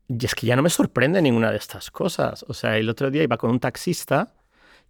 Y 0.09 0.25
es 0.25 0.35
que 0.35 0.45
ya 0.45 0.57
no 0.57 0.61
me 0.61 0.69
sorprende 0.69 1.21
ninguna 1.21 1.51
de 1.51 1.57
estas 1.57 1.89
cosas. 1.89 2.43
O 2.49 2.53
sea, 2.53 2.77
el 2.77 2.89
otro 2.89 3.09
día 3.09 3.23
iba 3.23 3.37
con 3.37 3.49
un 3.49 3.59
taxista 3.61 4.33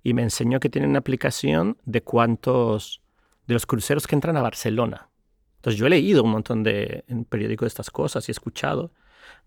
y 0.04 0.13
me 0.13 0.24
enseñó 0.24 0.60
que 0.60 0.70
tiene 0.70 0.88
una 0.88 1.00
aplicación 1.00 1.77
de 1.86 2.01
cuántos 2.01 3.01
de 3.48 3.54
los 3.54 3.66
cruceros 3.66 4.08
que 4.08 4.16
entran 4.16 4.38
a 4.38 4.42
Barcelona. 4.42 5.10
Entonces 5.58 5.80
yo 5.80 5.88
he 5.88 5.89
leído 5.89 6.24
un 6.24 6.32
montón 6.32 6.63
de 6.63 7.04
en 7.08 7.25
periódicos 7.25 7.66
de 7.66 7.70
estas 7.70 7.89
cosas 7.89 8.27
y 8.27 8.32
he 8.32 8.34
escuchado, 8.34 8.92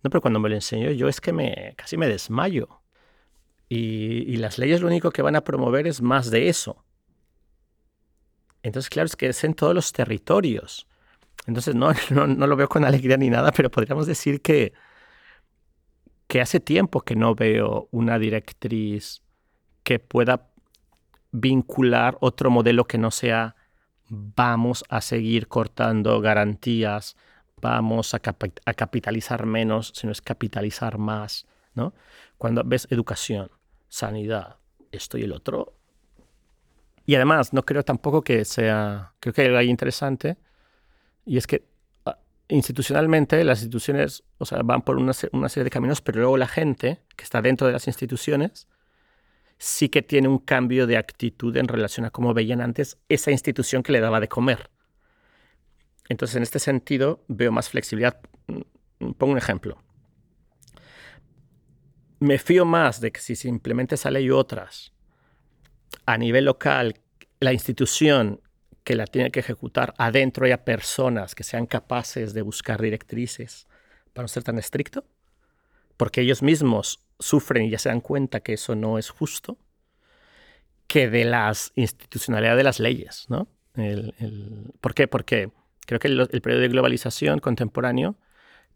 no, 0.02 0.10
pero 0.10 0.20
cuando 0.20 0.40
me 0.40 0.48
lo 0.48 0.54
enseñó 0.54 0.90
yo 0.90 1.08
es 1.08 1.20
que 1.20 1.32
me 1.32 1.74
casi 1.76 1.96
me 1.96 2.08
desmayo. 2.08 2.80
Y, 3.72 4.36
las 4.38 4.58
leyes 4.58 4.80
lo 4.80 4.88
único 4.88 5.12
que 5.12 5.22
van 5.22 5.36
a 5.36 5.44
promover 5.44 5.86
es 5.86 6.02
más 6.02 6.28
de 6.28 6.48
eso. 6.48 6.84
Entonces, 8.64 8.90
claro, 8.90 9.06
es 9.06 9.14
que 9.14 9.28
es 9.28 9.44
en 9.44 9.54
todos 9.54 9.76
los 9.76 9.92
territorios. 9.92 10.88
Entonces, 11.46 11.76
no, 11.76 11.92
no, 12.10 12.46
lo 12.48 12.56
veo 12.56 12.68
con 12.68 12.84
alegría 12.84 13.16
ni 13.16 13.30
nada, 13.30 13.52
pero 13.52 13.70
podríamos 13.70 14.08
decir 14.08 14.42
que, 14.42 14.72
que 16.26 16.40
hace 16.40 16.58
tiempo 16.58 17.02
que 17.02 17.14
no 17.14 17.36
veo 17.36 17.88
una 17.92 18.18
directriz 18.18 19.22
que 19.82 19.98
pueda 19.98 20.48
vincular 21.32 22.16
otro 22.20 22.50
modelo 22.50 22.86
que 22.86 22.98
no 22.98 23.10
sea 23.10 23.56
vamos 24.08 24.84
a 24.88 25.00
seguir 25.00 25.46
cortando 25.46 26.20
garantías, 26.20 27.16
vamos 27.60 28.12
a, 28.14 28.20
a 28.64 28.74
capitalizar 28.74 29.46
menos, 29.46 29.92
sino 29.94 30.10
es 30.10 30.20
capitalizar 30.20 30.98
más. 30.98 31.46
¿no? 31.74 31.94
Cuando 32.38 32.62
ves 32.64 32.88
educación, 32.90 33.50
sanidad, 33.88 34.56
esto 34.92 35.18
y 35.18 35.22
el 35.22 35.32
otro. 35.32 35.74
Y 37.06 37.14
además, 37.14 37.52
no 37.52 37.64
creo 37.64 37.84
tampoco 37.84 38.22
que 38.22 38.44
sea, 38.44 39.12
creo 39.20 39.32
que 39.32 39.42
hay 39.42 39.48
algo 39.48 39.60
interesante, 39.62 40.36
y 41.24 41.36
es 41.36 41.46
que 41.46 41.64
ah, 42.06 42.18
institucionalmente 42.48 43.42
las 43.44 43.60
instituciones 43.60 44.24
o 44.38 44.44
sea, 44.44 44.62
van 44.62 44.82
por 44.82 44.96
una, 44.96 45.12
una, 45.32 45.48
serie 45.48 45.64
de 45.64 45.70
caminos, 45.70 46.00
pero 46.00 46.20
luego 46.20 46.36
la 46.36 46.48
gente 46.48 47.00
que 47.16 47.24
está 47.24 47.42
dentro 47.42 47.66
de 47.66 47.72
las 47.72 47.86
instituciones 47.86 48.68
sí 49.60 49.88
que 49.88 50.02
tiene 50.02 50.26
un 50.26 50.38
cambio 50.38 50.88
de 50.88 50.96
actitud 50.96 51.56
en 51.56 51.68
relación 51.68 52.04
a 52.04 52.10
cómo 52.10 52.34
veían 52.34 52.60
antes 52.60 52.98
esa 53.08 53.30
institución 53.30 53.84
que 53.84 53.92
le 53.92 54.00
daba 54.00 54.18
de 54.18 54.28
comer. 54.28 54.70
Entonces, 56.08 56.34
en 56.34 56.42
este 56.42 56.58
sentido, 56.58 57.22
veo 57.28 57.52
más 57.52 57.68
flexibilidad. 57.68 58.20
Mm, 58.48 59.12
pongo 59.12 59.34
un 59.34 59.38
ejemplo 59.38 59.78
me 62.20 62.38
fío 62.38 62.64
más 62.64 63.00
de 63.00 63.10
que 63.10 63.20
si 63.20 63.34
simplemente 63.34 63.96
esa 63.96 64.10
ley 64.10 64.26
y 64.26 64.30
otras 64.30 64.92
a 66.06 66.16
nivel 66.18 66.44
local, 66.44 67.00
la 67.40 67.52
institución 67.52 68.40
que 68.84 68.94
la 68.94 69.06
tiene 69.06 69.30
que 69.30 69.40
ejecutar 69.40 69.94
adentro 69.98 70.44
haya 70.44 70.64
personas 70.64 71.34
que 71.34 71.44
sean 71.44 71.66
capaces 71.66 72.34
de 72.34 72.42
buscar 72.42 72.80
directrices 72.80 73.66
para 74.12 74.24
no 74.24 74.28
ser 74.28 74.42
tan 74.42 74.58
estricto, 74.58 75.04
porque 75.96 76.20
ellos 76.20 76.42
mismos 76.42 77.00
sufren 77.20 77.64
y 77.64 77.70
ya 77.70 77.78
se 77.78 77.88
dan 77.88 78.00
cuenta 78.00 78.40
que 78.40 78.54
eso 78.54 78.74
no 78.74 78.98
es 78.98 79.10
justo, 79.10 79.58
que 80.86 81.08
de 81.08 81.24
las 81.24 81.72
institucionalidad 81.76 82.56
de 82.56 82.64
las 82.64 82.80
leyes, 82.80 83.26
¿no? 83.28 83.46
¿Por 84.80 84.94
qué? 84.94 85.06
Porque 85.06 85.52
creo 85.86 86.00
que 86.00 86.08
el, 86.08 86.26
periodo 86.40 86.62
de 86.62 86.68
globalización 86.68 87.38
contemporáneo 87.38 88.16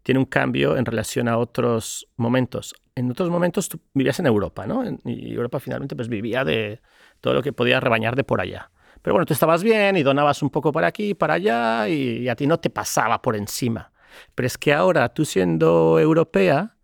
tiene 0.03 0.19
un 0.19 0.25
cambio 0.25 0.77
en 0.77 0.85
relación 0.85 1.27
a 1.27 1.37
otros 1.37 2.07
momentos. 2.15 2.75
En 2.95 3.11
otros 3.11 3.29
momentos 3.29 3.67
tú 3.67 3.81
vivías 3.93 4.19
en 4.19 4.27
Europa, 4.27 4.65
¿no? 4.65 4.83
Y 5.03 5.33
Europa 5.33 5.59
finalmente 5.59 5.95
pues 5.95 6.07
vivía 6.07 6.45
de 6.45 6.79
todo 7.19 7.33
lo 7.33 7.43
que 7.43 7.51
podía 7.51 7.79
rebañar 7.79 8.15
de 8.15 8.23
por 8.23 8.39
allá. 8.39 8.71
Pero 9.01 9.13
bueno, 9.13 9.25
tú 9.25 9.33
estabas 9.33 9.63
bien 9.63 9.97
y 9.97 10.03
donabas 10.03 10.41
un 10.41 10.49
poco 10.49 10.71
para 10.71 10.87
aquí, 10.87 11.13
para 11.13 11.35
allá 11.35 11.87
y, 11.89 12.27
a 12.27 12.35
ti 12.35 12.47
no 12.47 12.59
te 12.59 12.69
pasaba 12.69 13.21
por 13.21 13.35
encima. 13.35 13.91
Pero 14.33 14.47
es 14.47 14.57
que 14.57 14.73
ahora 14.73 15.09
tú 15.09 15.25
siendo 15.25 15.99
europea, 15.99 16.74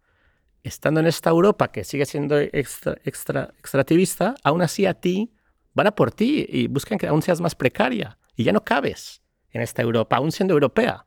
estando 0.64 1.00
en 1.00 1.08
esta 1.08 1.30
Europa 1.30 1.72
que 1.72 1.84
sigue 1.84 2.06
siendo 2.06 2.40
extra, 2.40 2.98
extra, 3.04 3.54
extractivista, 3.58 4.36
aún 4.44 4.62
así 4.62 4.86
a 4.86 4.94
ti 4.94 5.34
van 5.74 5.88
a 5.88 5.96
por 5.96 6.12
ti 6.12 6.46
y 6.48 6.68
buscan 6.68 6.98
que 6.98 7.08
aún 7.08 7.22
seas 7.22 7.42
más 7.42 7.56
precaria 7.56 8.18
y 8.36 8.44
ya 8.44 8.54
no 8.54 8.64
cabes 8.64 9.22
en 9.52 9.62
esta 9.62 9.82
Europa, 9.82 10.18
aún 10.18 10.32
siendo 10.32 10.54
europea. 10.54 11.06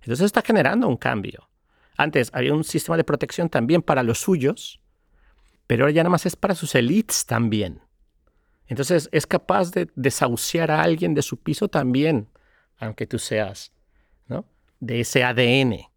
Entonces 0.00 0.26
está 0.26 0.42
generando 0.42 0.88
un 0.88 0.96
cambio. 0.96 1.48
Antes 1.96 2.30
había 2.32 2.54
un 2.54 2.64
sistema 2.64 2.96
de 2.96 3.04
protección 3.04 3.48
también 3.48 3.82
para 3.82 4.02
los 4.02 4.18
suyos, 4.18 4.80
pero 5.66 5.84
ahora 5.84 5.92
ya 5.92 6.02
nada 6.02 6.10
más 6.10 6.26
es 6.26 6.36
para 6.36 6.54
sus 6.54 6.74
elites 6.74 7.24
también. 7.26 7.82
Entonces 8.66 9.08
es 9.12 9.26
capaz 9.26 9.70
de 9.70 9.90
desahuciar 9.94 10.70
a 10.70 10.82
alguien 10.82 11.14
de 11.14 11.22
su 11.22 11.42
piso 11.42 11.68
también, 11.68 12.28
aunque 12.78 13.06
tú 13.06 13.18
seas 13.18 13.72
¿no? 14.26 14.46
de 14.80 15.00
ese 15.00 15.24
ADN. 15.24 15.91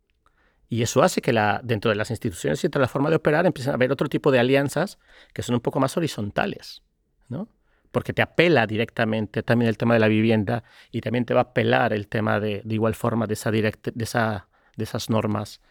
Y 0.68 0.82
eso 0.82 1.04
hace 1.04 1.22
que 1.22 1.32
dentro 1.64 1.90
de 1.90 1.96
las 1.96 2.10
instituciones 2.10 2.60
y 2.60 2.64
dentro 2.64 2.80
de 2.80 2.84
la 2.84 2.90
forma 2.90 3.10
de 3.10 3.18
operar 3.18 3.46
empiecen 3.46 3.72
a 3.72 3.76
haber 3.76 3.92
otro 3.92 4.10
tipo 4.10 4.32
de 4.32 4.40
alianzas 4.40 4.98
que 5.34 5.44
son 5.44 5.56
un 5.56 5.62
poco 5.62 5.80
más 5.80 5.96
horizontales. 5.98 6.82
¿no? 7.28 7.50
porque 7.96 8.12
te 8.12 8.22
apela 8.22 8.68
directamente 8.68 9.42
también 9.42 9.70
el 9.70 9.78
tema 9.78 9.94
de 9.94 10.02
la 10.02 10.10
vivienda 10.10 10.66
y 10.92 11.00
también 11.00 11.24
te 11.24 11.34
va 11.34 11.40
a 11.40 11.44
apelar 11.44 11.94
el 11.94 12.10
tema 12.10 12.42
de, 12.42 12.62
igual 12.68 12.94
forma 12.94 13.26
de, 13.26 13.36
esa 13.36 13.52
de, 13.52 13.74
esa, 14.00 14.50
de 14.76 14.84
esas 14.84 15.10
normas 15.10 15.62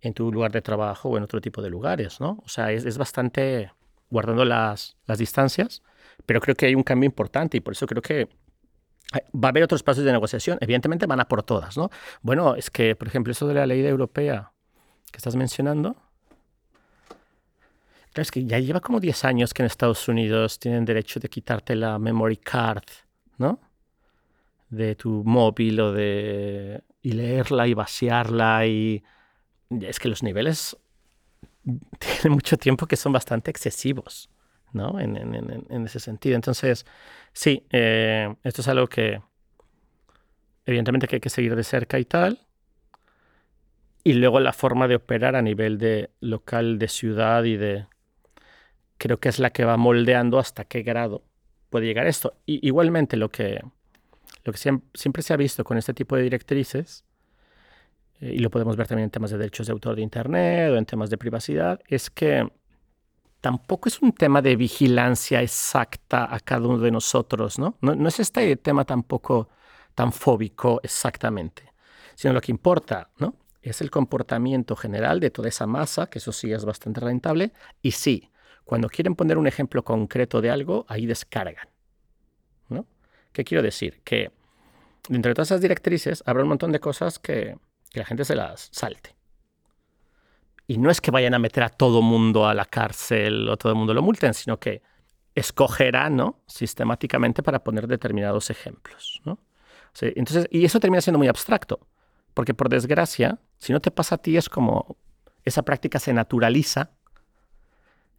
en 0.00 0.12
tu 0.12 0.32
lugar 0.32 0.50
de 0.50 0.60
trabajo 0.60 1.08
o 1.08 1.16
en 1.16 1.22
otro 1.22 1.40
tipo 1.40 1.62
de 1.62 1.70
lugares, 1.70 2.20
¿no? 2.20 2.42
O 2.44 2.48
sea, 2.48 2.72
es, 2.72 2.84
es 2.84 2.98
bastante 2.98 3.70
guardando 4.10 4.44
las, 4.44 4.96
las 5.06 5.18
distancias, 5.18 5.84
pero 6.26 6.40
creo 6.40 6.56
que 6.56 6.66
hay 6.66 6.74
un 6.74 6.82
cambio 6.82 7.06
importante 7.06 7.58
y 7.58 7.60
por 7.60 7.74
eso 7.74 7.86
creo 7.86 8.02
que 8.02 8.28
va 9.14 9.48
a 9.48 9.50
haber 9.50 9.62
otros 9.62 9.82
pasos 9.82 10.04
de 10.04 10.12
negociación. 10.12 10.58
Evidentemente 10.60 11.06
van 11.06 11.20
a 11.20 11.28
por 11.28 11.42
todas, 11.42 11.76
¿no? 11.76 11.90
Bueno, 12.22 12.54
es 12.54 12.70
que, 12.70 12.94
por 12.94 13.08
ejemplo, 13.08 13.32
eso 13.32 13.46
de 13.46 13.54
la 13.54 13.66
ley 13.66 13.84
europea 13.86 14.52
que 15.10 15.16
estás 15.16 15.36
mencionando, 15.36 15.96
es 18.22 18.30
que 18.30 18.44
ya 18.44 18.58
lleva 18.58 18.80
como 18.80 19.00
10 19.00 19.24
años 19.24 19.54
que 19.54 19.62
en 19.62 19.66
Estados 19.66 20.08
Unidos 20.08 20.58
tienen 20.58 20.84
derecho 20.84 21.20
de 21.20 21.28
quitarte 21.28 21.76
la 21.76 21.98
memory 21.98 22.36
card, 22.36 22.84
¿no? 23.38 23.60
De 24.68 24.94
tu 24.94 25.22
móvil 25.24 25.80
o 25.80 25.92
de... 25.92 26.82
y 27.02 27.12
leerla 27.12 27.66
y 27.66 27.74
vaciarla 27.74 28.66
y... 28.66 29.02
Es 29.70 29.98
que 29.98 30.08
los 30.08 30.22
niveles 30.22 30.76
tienen 31.98 32.32
mucho 32.32 32.56
tiempo 32.56 32.86
que 32.86 32.96
son 32.96 33.12
bastante 33.12 33.50
excesivos, 33.50 34.30
¿no? 34.72 34.98
En, 35.00 35.16
en, 35.16 35.66
en 35.68 35.84
ese 35.84 36.00
sentido. 36.00 36.36
Entonces, 36.36 36.86
sí, 37.32 37.66
eh, 37.70 38.34
esto 38.42 38.62
es 38.62 38.68
algo 38.68 38.86
que 38.86 39.20
evidentemente 40.66 41.08
que 41.08 41.16
hay 41.16 41.20
que 41.20 41.30
seguir 41.30 41.56
de 41.56 41.64
cerca 41.64 41.98
y 41.98 42.04
tal. 42.04 42.38
Y 44.04 44.14
luego 44.14 44.40
la 44.40 44.52
forma 44.52 44.86
de 44.88 44.96
operar 44.96 45.34
a 45.34 45.42
nivel 45.42 45.78
de 45.78 46.10
local, 46.20 46.78
de 46.78 46.88
ciudad 46.88 47.44
y 47.44 47.56
de, 47.56 47.86
creo 48.98 49.18
que 49.18 49.28
es 49.28 49.38
la 49.38 49.50
que 49.50 49.64
va 49.64 49.76
moldeando 49.76 50.38
hasta 50.38 50.64
qué 50.64 50.82
grado 50.82 51.22
puede 51.70 51.86
llegar 51.86 52.06
esto. 52.06 52.34
Y 52.46 52.66
igualmente 52.66 53.16
lo 53.16 53.30
que, 53.30 53.62
lo 54.44 54.52
que 54.52 54.58
siempre, 54.58 55.22
se 55.22 55.32
ha 55.32 55.36
visto 55.36 55.64
con 55.64 55.78
este 55.78 55.94
tipo 55.94 56.16
de 56.16 56.22
directrices, 56.22 57.04
eh, 58.20 58.32
y 58.34 58.38
lo 58.38 58.50
podemos 58.50 58.76
ver 58.76 58.86
también 58.86 59.04
en 59.04 59.10
temas 59.10 59.30
de 59.30 59.38
derechos 59.38 59.66
de 59.66 59.72
autor 59.72 59.96
de 59.96 60.02
Internet 60.02 60.70
o 60.70 60.76
en 60.76 60.86
temas 60.86 61.10
de 61.10 61.18
privacidad, 61.18 61.80
es 61.88 62.10
que 62.10 62.48
tampoco 63.40 63.88
es 63.88 64.00
un 64.02 64.12
tema 64.12 64.42
de 64.42 64.56
vigilancia 64.56 65.42
exacta 65.42 66.32
a 66.34 66.40
cada 66.40 66.66
uno 66.66 66.78
de 66.78 66.90
nosotros, 66.90 67.58
¿no? 67.58 67.76
No, 67.80 68.08
es 68.08 68.20
este 68.20 68.56
tema 68.56 68.84
tampoco 68.84 69.48
tan 69.94 70.12
fóbico 70.12 70.80
exactamente, 70.82 71.72
sino 72.14 72.34
lo 72.34 72.40
que 72.40 72.52
importa, 72.52 73.10
¿no? 73.18 73.34
Es 73.62 73.80
el 73.80 73.90
comportamiento 73.90 74.76
general 74.76 75.20
de 75.20 75.30
toda 75.30 75.48
esa 75.48 75.66
masa, 75.66 76.08
que 76.08 76.18
eso 76.18 76.32
sí 76.32 76.52
es 76.52 76.64
bastante 76.64 77.00
rentable, 77.00 77.52
y 77.82 77.90
sí, 77.92 78.30
cuando 78.64 78.88
quieren 78.88 79.14
poner 79.14 79.38
un 79.38 79.46
ejemplo 79.46 79.82
concreto 79.82 80.40
de 80.40 80.50
algo, 80.50 80.84
ahí 80.88 81.06
descargan. 81.06 81.68
¿no? 82.68 82.86
¿Qué 83.32 83.44
quiero 83.44 83.62
decir? 83.62 84.00
Que 84.04 84.30
dentro 85.08 85.30
de 85.30 85.34
todas 85.34 85.48
esas 85.48 85.60
directrices 85.60 86.22
habrá 86.26 86.42
un 86.42 86.50
montón 86.50 86.72
de 86.72 86.80
cosas 86.80 87.18
que, 87.18 87.56
la 87.94 88.04
gente 88.04 88.24
se 88.24 88.36
las 88.36 88.68
salte. 88.70 89.17
Y 90.68 90.78
no 90.78 90.90
es 90.90 91.00
que 91.00 91.10
vayan 91.10 91.34
a 91.34 91.40
meter 91.40 91.64
a 91.64 91.70
todo 91.70 92.02
mundo 92.02 92.46
a 92.46 92.54
la 92.54 92.66
cárcel 92.66 93.48
o 93.48 93.56
todo 93.56 93.72
el 93.72 93.78
mundo 93.78 93.94
lo 93.94 94.02
multen, 94.02 94.34
sino 94.34 94.60
que 94.60 94.82
escogerán 95.34 96.14
¿no? 96.14 96.42
sistemáticamente 96.46 97.42
para 97.42 97.64
poner 97.64 97.88
determinados 97.88 98.50
ejemplos. 98.50 99.20
¿no? 99.24 99.40
entonces, 100.00 100.46
y 100.50 100.64
eso 100.64 100.78
termina 100.78 101.00
siendo 101.00 101.18
muy 101.18 101.26
abstracto, 101.26 101.80
porque 102.34 102.54
por 102.54 102.68
desgracia, 102.68 103.40
si 103.56 103.72
no 103.72 103.80
te 103.80 103.90
pasa 103.90 104.16
a 104.16 104.18
ti, 104.18 104.36
es 104.36 104.48
como 104.48 104.96
esa 105.42 105.62
práctica 105.62 105.98
se 105.98 106.12
naturaliza 106.12 106.92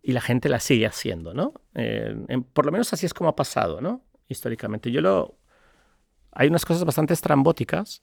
y 0.01 0.11
la 0.11 0.19
gente 0.19 0.49
la 0.49 0.59
sigue 0.59 0.87
haciendo, 0.87 1.33
¿no? 1.33 1.53
Eh, 1.75 2.15
por 2.51 2.65
lo 2.65 2.71
menos 2.71 2.91
así 2.91 3.05
es 3.05 3.13
como 3.13 3.29
ha 3.29 3.35
pasado, 3.35 3.79
¿no? 3.79 4.01
Históricamente. 4.27 4.91
Yo 4.91 5.01
lo... 5.01 5.37
Hay 6.31 6.47
unas 6.47 6.65
cosas 6.65 6.83
bastante 6.83 7.13
estrambóticas 7.13 8.01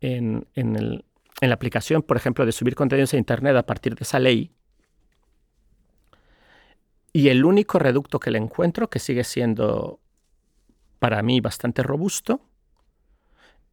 en, 0.00 0.46
en, 0.54 0.76
el, 0.76 1.04
en 1.40 1.48
la 1.48 1.54
aplicación, 1.54 2.02
por 2.02 2.16
ejemplo, 2.16 2.46
de 2.46 2.52
subir 2.52 2.74
contenidos 2.74 3.14
a 3.14 3.18
Internet 3.18 3.56
a 3.56 3.66
partir 3.66 3.94
de 3.94 4.02
esa 4.02 4.18
ley. 4.18 4.52
Y 7.12 7.28
el 7.28 7.44
único 7.44 7.78
reducto 7.78 8.20
que 8.20 8.30
le 8.30 8.38
encuentro, 8.38 8.90
que 8.90 8.98
sigue 8.98 9.24
siendo 9.24 10.00
para 10.98 11.22
mí 11.22 11.40
bastante 11.40 11.82
robusto, 11.82 12.40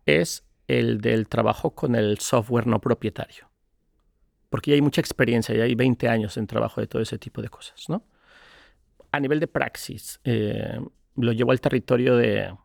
es 0.06 0.44
el 0.68 1.02
del 1.02 1.28
trabajo 1.28 1.72
con 1.72 1.96
el 1.96 2.20
software 2.20 2.68
no 2.68 2.80
propietario 2.80 3.54
porque 4.54 4.70
ya 4.70 4.76
hay 4.76 4.84
mucha 4.84 5.02
experiencia, 5.02 5.56
ya 5.56 5.64
hay 5.64 5.74
20 5.74 6.08
años 6.08 6.38
en 6.38 6.46
trabajo 6.46 6.80
de 6.80 6.86
todo 6.86 7.02
ese 7.02 7.18
tipo 7.18 7.42
de 7.42 7.50
cosas. 7.50 7.90
¿no? 7.90 8.06
A 9.12 9.20
nivel 9.20 9.40
de 9.40 9.48
praxis, 9.48 10.20
eh, 10.26 10.80
lo 11.16 11.32
llevo 11.32 11.54
al 11.54 11.60
territorio 11.60 12.16
de 12.16 12.56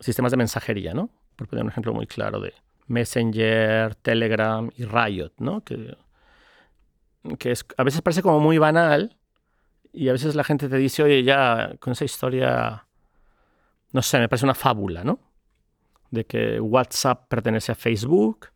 sistemas 0.00 0.30
de 0.30 0.38
mensajería, 0.38 0.94
¿no? 0.94 1.10
por 1.36 1.46
poner 1.46 1.62
un 1.62 1.68
ejemplo 1.68 1.92
muy 1.92 2.06
claro 2.06 2.40
de 2.40 2.54
Messenger, 2.86 3.94
Telegram 3.96 4.70
y 4.76 4.84
Riot, 4.84 5.32
¿no? 5.38 5.62
que, 5.64 5.96
a 7.76 7.82
veces 7.82 8.02
parece 8.02 8.22
como 8.22 8.40
muy 8.40 8.58
banal 8.58 9.16
y 9.92 10.08
a 10.08 10.12
veces 10.12 10.34
la 10.34 10.44
gente 10.44 10.68
te 10.68 10.76
dice, 10.76 11.02
oye, 11.02 11.22
ya 11.22 11.74
con 11.80 11.92
esa 11.92 12.04
historia 12.04 12.86
no 13.94 14.02
sé, 14.02 14.18
me 14.18 14.28
parece 14.28 14.44
una 14.44 14.56
fábula, 14.56 15.04
¿no? 15.04 15.20
De 16.10 16.26
que 16.26 16.60
WhatsApp 16.60 17.28
pertenece 17.28 17.70
a 17.70 17.76
Facebook, 17.76 18.48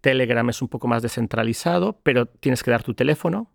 Telegram 0.00 0.50
es 0.50 0.60
un 0.60 0.68
poco 0.68 0.88
más 0.88 1.00
descentralizado, 1.00 2.00
pero 2.02 2.26
tienes 2.26 2.64
que 2.64 2.72
dar 2.72 2.82
tu 2.82 2.92
teléfono. 2.92 3.52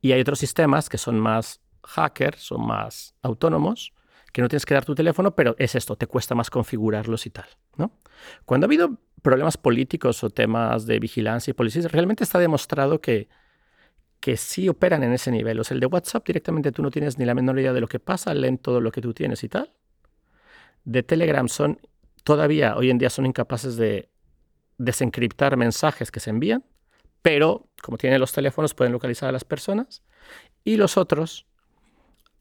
Y 0.00 0.12
hay 0.12 0.20
otros 0.22 0.38
sistemas 0.38 0.88
que 0.88 0.96
son 0.96 1.20
más 1.20 1.60
hackers, 1.84 2.40
son 2.40 2.66
más 2.66 3.14
autónomos, 3.20 3.92
que 4.38 4.42
no 4.42 4.48
tienes 4.48 4.66
que 4.66 4.74
dar 4.74 4.84
tu 4.84 4.94
teléfono, 4.94 5.34
pero 5.34 5.56
es 5.58 5.74
esto, 5.74 5.96
te 5.96 6.06
cuesta 6.06 6.36
más 6.36 6.48
configurarlos 6.48 7.26
y 7.26 7.30
tal, 7.30 7.46
¿no? 7.76 7.90
Cuando 8.44 8.66
ha 8.66 8.68
habido 8.68 9.00
problemas 9.20 9.56
políticos 9.56 10.22
o 10.22 10.30
temas 10.30 10.86
de 10.86 11.00
vigilancia 11.00 11.50
y 11.50 11.54
policía, 11.54 11.88
realmente 11.88 12.22
está 12.22 12.38
demostrado 12.38 13.00
que, 13.00 13.28
que 14.20 14.36
sí 14.36 14.68
operan 14.68 15.02
en 15.02 15.12
ese 15.12 15.32
nivel. 15.32 15.58
O 15.58 15.64
sea, 15.64 15.74
el 15.74 15.80
de 15.80 15.86
WhatsApp 15.86 16.24
directamente 16.24 16.70
tú 16.70 16.84
no 16.84 16.92
tienes 16.92 17.18
ni 17.18 17.24
la 17.24 17.34
menor 17.34 17.58
idea 17.58 17.72
de 17.72 17.80
lo 17.80 17.88
que 17.88 17.98
pasa, 17.98 18.32
leen 18.32 18.58
todo 18.58 18.80
lo 18.80 18.92
que 18.92 19.00
tú 19.00 19.12
tienes 19.12 19.42
y 19.42 19.48
tal. 19.48 19.72
De 20.84 21.02
Telegram 21.02 21.48
son, 21.48 21.80
todavía 22.22 22.76
hoy 22.76 22.90
en 22.90 22.98
día 22.98 23.10
son 23.10 23.26
incapaces 23.26 23.74
de 23.74 24.08
desencriptar 24.76 25.56
mensajes 25.56 26.12
que 26.12 26.20
se 26.20 26.30
envían, 26.30 26.64
pero 27.22 27.66
como 27.82 27.98
tienen 27.98 28.20
los 28.20 28.30
teléfonos 28.30 28.72
pueden 28.72 28.92
localizar 28.92 29.30
a 29.30 29.32
las 29.32 29.42
personas 29.42 30.04
y 30.62 30.76
los 30.76 30.96
otros 30.96 31.47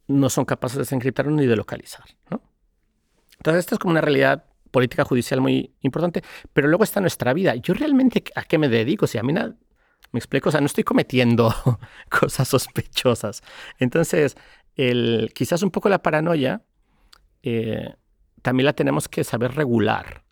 no 0.07 0.29
son 0.29 0.45
capaces 0.45 0.77
de 0.77 0.81
desencriptar 0.81 1.27
ni 1.27 1.45
de 1.45 1.55
localizar. 1.55 2.05
Entonces, 3.37 3.59
esto 3.59 3.75
es 3.75 3.79
como 3.79 3.91
una 3.91 4.01
realidad 4.01 4.45
política 4.71 5.03
judicial 5.03 5.41
muy 5.41 5.73
importante, 5.81 6.21
pero 6.53 6.67
luego 6.67 6.83
está 6.83 7.01
nuestra 7.01 7.33
vida. 7.33 7.55
Yo 7.55 7.73
realmente, 7.73 8.23
¿a 8.35 8.43
qué 8.43 8.57
me 8.57 8.69
dedico? 8.69 9.07
Si 9.07 9.17
a 9.17 9.23
mí 9.23 9.33
me 9.33 9.53
explico, 10.13 10.49
o 10.49 10.51
sea, 10.51 10.61
no 10.61 10.67
estoy 10.67 10.83
cometiendo 10.83 11.53
cosas 12.09 12.47
sospechosas. 12.47 13.41
Entonces, 13.79 14.35
el, 14.75 15.31
quizás 15.33 15.61
un 15.63 15.71
poco 15.71 15.89
la 15.89 16.01
paranoia 16.01 16.63
eh, 17.43 17.95
también 18.41 18.65
la 18.65 18.73
tenemos 18.73 19.07
que 19.07 19.23
saber 19.23 19.55
regular, 19.55 20.23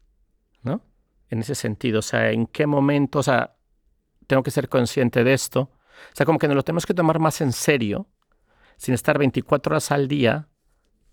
¿no? 0.64 0.82
en 1.30 1.40
ese 1.40 1.56
sentido. 1.56 2.00
O 2.00 2.02
sea, 2.02 2.32
en 2.32 2.48
qué 2.48 2.68
momento, 2.68 3.20
o 3.20 3.24
sea, 3.24 3.56
tengo 4.28 4.44
que 4.44 4.52
ser 4.52 4.70
consciente 4.70 5.24
de 5.24 5.34
esto. 5.34 5.62
O 5.62 6.16
sea, 6.16 6.26
como 6.26 6.40
que 6.40 6.48
nos 6.48 6.56
lo 6.56 6.64
tenemos 6.64 6.86
que 6.86 6.94
tomar 6.94 7.20
más 7.20 7.42
en 7.42 7.52
serio, 7.52 8.08
sin 8.78 8.94
estar 8.94 9.18
24 9.18 9.74
horas 9.74 9.92
al 9.92 10.08
día 10.08 10.48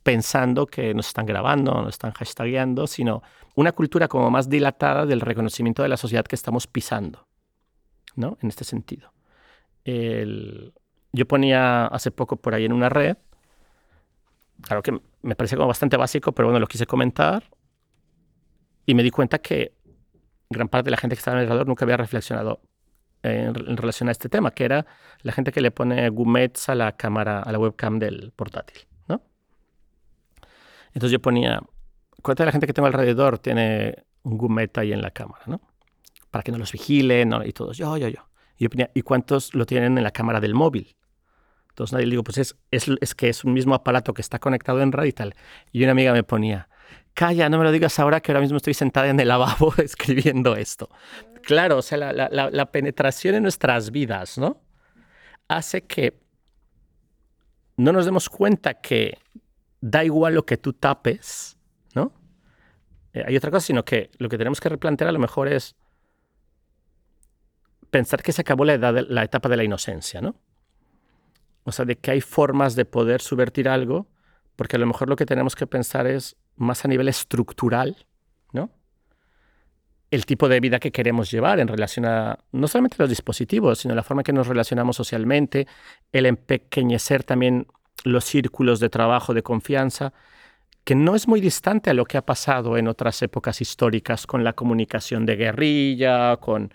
pensando 0.03 0.67
que 0.67 0.95
nos 0.95 1.09
están 1.09 1.27
grabando, 1.27 1.73
nos 1.75 1.95
están 1.95 2.13
hashtagueando, 2.13 2.87
sino 2.87 3.23
una 3.55 3.73
cultura 3.73 4.09
como 4.09 4.31
más 4.31 4.49
dilatada 4.49 5.07
del 5.07 5.21
reconocimiento 5.21 5.83
de 5.83 5.89
la 5.89 5.97
sociedad 5.97 6.25
que 6.25 6.35
estamos 6.35 6.67
pisando, 6.67 7.29
¿no? 8.17 8.37
En 8.43 8.49
este 8.49 8.65
sentido. 8.65 9.13
yo 9.85 11.29
ponía 11.29 11.87
hace 11.87 12.11
poco 12.11 12.37
por 12.37 12.55
ahí 12.55 12.65
en 12.65 12.73
una 12.73 12.89
red, 12.89 13.17
claro 14.63 14.83
que 14.83 14.99
me 15.23 15.37
parece 15.37 15.57
como 15.57 15.69
bastante 15.69 15.97
básico, 15.97 16.33
pero 16.33 16.49
bueno, 16.49 16.61
lo 16.61 16.67
quise 16.67 16.87
comentar, 16.87 17.45
y 18.87 18.95
me 18.95 19.03
di 19.03 19.11
cuenta 19.11 19.39
que 19.39 19.75
gran 20.51 20.69
parte 20.69 20.87
de 20.87 20.91
la 20.93 20.97
gente 20.97 21.17
que 21.17 21.21
estaba 21.21 21.37
en 21.37 21.41
el 21.41 21.45
alrededor 21.47 21.69
nunca 21.69 21.85
había 21.85 21.97
reflexionado 21.97 22.61
en, 23.23 23.77
relación 23.77 24.09
a 24.09 24.13
este 24.13 24.29
tema, 24.29 24.51
que 24.53 24.65
era 24.65 24.87
la 25.23 25.33
gente 25.33 25.53
que 25.53 25.61
le 25.61 25.71
pone 25.71 26.09
gumets 26.09 26.69
a 26.69 26.75
la 26.75 26.97
cámara, 26.97 27.41
a 27.41 27.53
la 27.53 27.59
webcam 27.59 27.99
del 27.99 28.33
portátil, 28.35 28.87
¿no? 29.09 29.23
Entonces 30.89 31.13
yo 31.13 31.21
ponía, 31.21 31.61
¿cuánta 32.23 32.43
de 32.43 32.47
la 32.47 32.53
gente 32.53 32.67
que 32.67 32.73
tengo 32.73 32.87
alrededor 32.87 33.39
tiene 33.39 34.05
un 34.23 34.39
gumet 34.39 34.77
ahí 34.79 34.93
en 34.93 35.03
la 35.03 35.11
cámara, 35.11 35.43
¿no? 35.47 35.61
Para 36.31 36.43
que 36.43 36.53
no 36.53 36.59
los 36.59 36.73
vigilen, 36.73 37.29
¿no? 37.29 37.45
y 37.45 37.53
todos, 37.53 37.77
yo, 37.77 37.97
yo, 37.97 38.09
yo. 38.09 38.29
Y 38.57 38.65
yo 38.65 38.71
ponía, 38.71 38.91
¿y 38.95 39.03
cuántos 39.03 39.55
lo 39.55 39.67
tienen 39.67 39.99
en 39.99 40.05
la 40.05 40.11
cámara 40.11 40.41
del 40.41 40.55
móvil? 40.55 40.97
Entonces 41.71 41.93
nadie 41.93 42.07
le 42.07 42.11
digo, 42.11 42.25
pues 42.25 42.39
es, 42.39 42.57
es, 42.71 42.87
es, 43.01 43.15
que 43.15 43.29
es 43.29 43.45
un 43.45 43.55
mismo 43.55 43.75
aparato 43.75 44.13
que 44.13 44.21
está 44.21 44.39
conectado 44.39 44.83
en 44.83 44.93
red 44.93 45.07
y 45.07 45.13
tal. 45.13 45.35
Y 45.73 45.83
una 45.83 45.93
amiga 45.93 46.13
me 46.13 46.23
ponía, 46.23 46.69
calla, 47.15 47.49
no 47.49 47.59
me 47.59 47.65
lo 47.65 47.73
digas 47.73 47.99
ahora 47.99 48.21
que 48.21 48.33
ahora 48.33 48.41
mismo 48.41 48.57
estoy 48.57 48.75
sentada 48.75 49.09
en 49.09 49.19
el 49.21 49.29
lavabo 49.29 49.75
escribiendo 49.79 50.57
esto. 50.57 50.89
Claro, 51.43 51.79
o 51.79 51.83
sea, 51.83 52.13
la, 52.13 52.73
penetración 52.73 53.35
en 53.35 53.43
nuestras 53.43 53.91
vidas, 53.91 54.39
¿no? 54.39 54.63
Hace 55.49 55.83
que 55.83 56.21
no 57.77 57.93
nos 57.93 58.05
demos 58.05 58.29
cuenta 58.29 58.75
que 58.75 59.19
da 59.81 60.05
igual 60.05 60.35
lo 60.35 60.47
que 60.47 60.57
tú 60.57 60.73
tapes, 60.73 61.59
¿no? 61.95 62.13
Eh, 63.13 63.25
hay 63.27 63.37
otra 63.37 63.51
cosa, 63.51 63.67
sino 63.67 63.85
que 63.85 64.11
lo 64.19 64.29
que 64.29 64.39
tenemos 64.39 64.61
que 64.61 64.69
replantear 64.69 65.09
a 65.09 65.13
lo 65.13 65.19
mejor 65.19 65.49
es 65.49 65.75
pensar 67.91 68.23
que 68.23 68.33
se 68.33 68.41
acabó 68.41 68.65
la, 68.65 68.77
la 68.79 69.25
etapa 69.25 69.49
de 69.49 69.57
la 69.57 69.65
inocencia, 69.65 70.21
¿no? 70.21 70.37
O 71.65 71.73
sea, 71.73 71.85
de 71.85 71.97
que 71.97 72.13
hay 72.13 72.21
formas 72.21 72.75
de 72.77 72.85
poder 72.85 73.21
subvertir 73.21 73.69
algo, 73.69 74.09
porque 74.57 74.77
a 74.77 74.79
lo 74.79 74.87
mejor 74.87 75.09
lo 75.09 75.17
que 75.17 75.27
tenemos 75.27 75.55
que 75.55 75.67
pensar 75.67 76.07
es 76.07 76.37
más 76.57 76.85
a 76.85 76.89
nivel 76.89 77.09
estructural, 77.09 78.07
¿no? 78.53 78.71
El 80.11 80.27
tipo 80.27 80.49
de 80.49 80.61
vida 80.61 80.79
que 80.79 80.93
queremos 80.93 81.31
llevar 81.31 81.61
en 81.61 81.69
relación 81.69 82.05
a 82.05 82.39
no 82.53 82.69
solamente 82.69 82.97
los 82.99 83.09
dispositivos, 83.09 83.79
sino 83.79 83.95
la 83.95 84.03
forma 84.03 84.21
en 84.21 84.25
que 84.25 84.33
nos 84.33 84.47
relacionamos 84.47 84.97
socialmente, 84.97 85.67
el 86.13 86.27
empequeñecer 86.27 87.25
también 87.25 87.67
los 88.05 88.25
círculos 88.25 88.81
de 88.81 88.89
trabajo, 88.89 89.33
de 89.33 89.43
confianza, 89.43 90.13
que 90.85 90.95
no 90.95 91.15
es 91.15 91.29
muy 91.29 91.41
distante 91.41 91.91
a 91.91 91.95
lo 91.95 92.05
que 92.05 92.19
ha 92.19 92.27
pasado 92.27 92.77
en 92.77 92.89
otras 92.89 93.23
épocas 93.23 93.61
históricas 93.61 94.27
con 94.27 94.43
la 94.45 94.53
comunicación 94.53 95.25
de 95.25 95.37
guerrilla, 95.37 96.37
con 96.39 96.75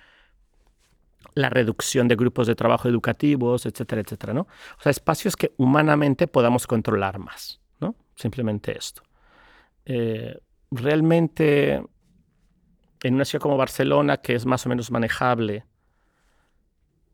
la 1.34 1.50
reducción 1.50 2.08
de 2.08 2.16
grupos 2.16 2.48
de 2.48 2.56
trabajo 2.56 2.88
educativos, 2.88 3.66
etcétera, 3.66 4.02
etcétera, 4.02 4.34
¿no? 4.34 4.42
O 4.42 4.82
sea, 4.82 4.90
espacios 4.90 5.36
que 5.36 5.54
humanamente 5.58 6.28
podamos 6.28 6.66
controlar 6.66 7.20
más, 7.20 7.60
¿no? 7.80 7.96
Simplemente 8.16 8.76
esto. 8.76 9.04
Eh, 9.90 10.38
realmente 10.70 11.82
en 13.04 13.14
una 13.14 13.24
ciudad 13.24 13.42
como 13.42 13.56
Barcelona, 13.56 14.18
que 14.18 14.36
es 14.36 14.46
más 14.46 14.66
o 14.66 14.70
menos 14.70 14.92
manejable, 14.92 15.66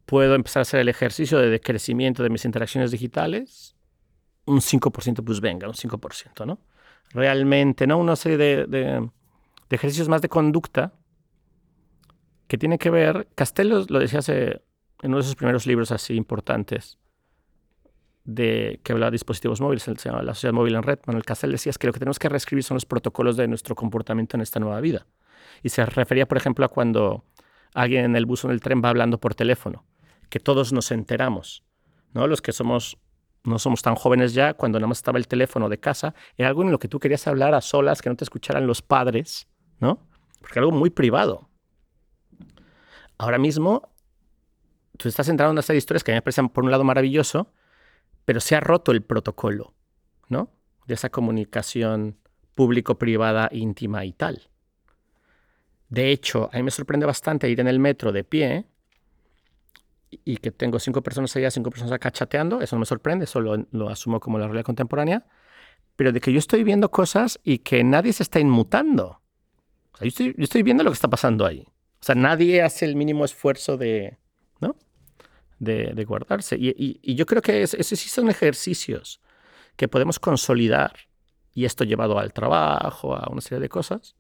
puedo 0.07 0.33
empezar 0.33 0.61
a 0.61 0.63
hacer 0.63 0.79
el 0.79 0.89
ejercicio 0.89 1.37
de 1.37 1.49
decrecimiento 1.49 2.23
de 2.23 2.31
mis 2.31 2.45
interacciones 2.45 2.89
digitales, 2.89 3.75
un 4.45 4.59
5% 4.59 5.23
pues 5.23 5.39
venga, 5.39 5.67
un 5.67 5.75
5%, 5.75 6.47
¿no? 6.47 6.59
Realmente, 7.11 7.85
¿no? 7.85 7.99
Una 7.99 8.15
serie 8.15 8.37
de, 8.39 8.65
de, 8.65 9.09
ejercicios 9.69 10.09
más 10.09 10.21
de 10.21 10.29
conducta 10.29 10.93
que 12.47 12.57
tiene 12.57 12.79
que 12.79 12.89
ver, 12.89 13.27
Castello 13.35 13.85
lo 13.87 13.99
decía 13.99 14.19
hace, 14.19 14.63
en 15.01 15.11
uno 15.11 15.17
de 15.17 15.23
sus 15.23 15.35
primeros 15.35 15.67
libros 15.67 15.91
así 15.91 16.15
importantes, 16.15 16.97
de 18.25 18.79
que 18.83 18.93
hablaba 18.93 19.11
de 19.11 19.15
dispositivos 19.15 19.59
móviles, 19.59 19.83
se 19.83 19.93
llama 19.95 20.21
La 20.21 20.33
Sociedad 20.33 20.53
Móvil 20.53 20.75
en 20.75 20.83
Red. 20.83 20.99
Manuel 21.05 21.25
Castel 21.25 21.51
decía 21.51 21.73
que 21.77 21.87
lo 21.87 21.93
que 21.93 21.99
tenemos 21.99 22.19
que 22.19 22.29
reescribir 22.29 22.63
son 22.63 22.75
los 22.75 22.85
protocolos 22.85 23.35
de 23.35 23.47
nuestro 23.47 23.75
comportamiento 23.75 24.37
en 24.37 24.41
esta 24.41 24.59
nueva 24.59 24.79
vida. 24.79 25.05
Y 25.61 25.69
se 25.69 25.85
refería, 25.85 26.27
por 26.27 26.37
ejemplo, 26.37 26.65
a 26.65 26.69
cuando 26.69 27.25
alguien 27.73 28.05
en 28.05 28.15
el 28.15 28.25
bus 28.25 28.43
o 28.45 28.47
en 28.47 28.53
el 28.53 28.61
tren 28.61 28.81
va 28.83 28.89
hablando 28.89 29.19
por 29.19 29.35
teléfono, 29.35 29.85
que 30.29 30.39
todos 30.39 30.71
nos 30.71 30.91
enteramos, 30.91 31.63
¿no? 32.13 32.27
Los 32.27 32.41
que 32.41 32.51
somos 32.51 32.97
no 33.45 33.59
somos 33.59 33.81
tan 33.81 33.95
jóvenes 33.95 34.33
ya, 34.33 34.53
cuando 34.53 34.79
nada 34.79 34.87
más 34.87 34.99
estaba 34.99 35.17
el 35.17 35.27
teléfono 35.27 35.67
de 35.69 35.77
casa, 35.77 36.15
era 36.37 36.47
algo 36.47 36.63
en 36.63 36.71
lo 36.71 36.79
que 36.79 36.87
tú 36.87 36.99
querías 36.99 37.27
hablar 37.27 37.53
a 37.53 37.61
solas, 37.61 38.01
que 38.01 38.09
no 38.09 38.15
te 38.15 38.23
escucharan 38.23 38.65
los 38.65 38.81
padres, 38.81 39.47
¿no? 39.79 39.99
Porque 40.39 40.59
algo 40.59 40.71
muy 40.71 40.89
privado. 40.89 41.49
Ahora 43.17 43.37
mismo, 43.37 43.93
tú 44.97 45.09
estás 45.09 45.27
entrando 45.27 45.51
en 45.51 45.55
una 45.55 45.61
serie 45.61 45.75
de 45.75 45.79
historias 45.79 46.03
que 46.03 46.11
a 46.11 46.13
mí 46.13 46.17
me 46.17 46.21
parecen, 46.21 46.49
por 46.49 46.63
un 46.63 46.71
lado, 46.71 46.83
maravilloso, 46.83 47.51
pero 48.25 48.39
se 48.39 48.55
ha 48.55 48.59
roto 48.59 48.91
el 48.91 49.01
protocolo, 49.01 49.73
¿no? 50.29 50.49
De 50.87 50.93
esa 50.93 51.09
comunicación 51.09 52.17
público-privada, 52.55 53.49
íntima 53.51 54.05
y 54.05 54.13
tal. 54.13 54.49
De 55.89 56.11
hecho, 56.11 56.49
a 56.51 56.57
mí 56.57 56.63
me 56.63 56.71
sorprende 56.71 57.05
bastante 57.05 57.49
ir 57.49 57.59
en 57.59 57.67
el 57.67 57.79
metro 57.79 58.11
de 58.11 58.23
pie 58.23 58.65
y 60.09 60.37
que 60.37 60.51
tengo 60.51 60.79
cinco 60.79 61.01
personas 61.01 61.35
allá, 61.35 61.51
cinco 61.51 61.69
personas 61.69 61.91
acá 61.91 62.11
chateando, 62.11 62.61
eso 62.61 62.75
no 62.75 62.81
me 62.81 62.85
sorprende, 62.85 63.25
eso 63.25 63.41
lo, 63.41 63.89
asumo 63.89 64.19
como 64.19 64.37
la 64.37 64.45
realidad 64.45 64.65
contemporánea, 64.65 65.25
pero 65.95 66.11
de 66.11 66.19
que 66.19 66.31
yo 66.31 66.39
estoy 66.39 66.63
viendo 66.63 66.89
cosas 66.91 67.39
y 67.43 67.59
que 67.59 67.83
nadie 67.83 68.13
se 68.13 68.23
está 68.23 68.39
inmutando. 68.39 69.21
O 69.93 69.97
sea, 69.97 70.05
yo, 70.05 70.07
estoy, 70.07 70.35
yo 70.37 70.43
estoy 70.43 70.63
viendo 70.63 70.83
lo 70.83 70.89
que 70.89 70.95
está 70.95 71.09
pasando 71.09 71.45
ahí. 71.45 71.67
O 72.01 72.05
sea, 72.05 72.15
nadie 72.15 72.61
hace 72.61 72.85
el 72.85 72.95
mínimo 72.95 73.23
esfuerzo 73.23 73.77
de, 73.77 74.17
¿no? 74.59 74.75
De, 75.63 76.05
guardarse. 76.05 76.57
Y, 76.59 77.15
yo 77.15 77.25
creo 77.25 77.41
que 77.41 77.63
esos 77.63 77.87
sí 77.87 78.09
son 78.09 78.29
ejercicios 78.29 79.21
que 79.75 79.87
podemos 79.87 80.19
consolidar, 80.19 80.93
y 81.53 81.65
esto 81.65 81.83
llevado 81.83 82.19
al 82.19 82.33
trabajo, 82.33 83.15
a 83.15 83.27
una 83.31 83.41
serie 83.41 83.59
de 83.59 83.69
cosas, 83.69 84.15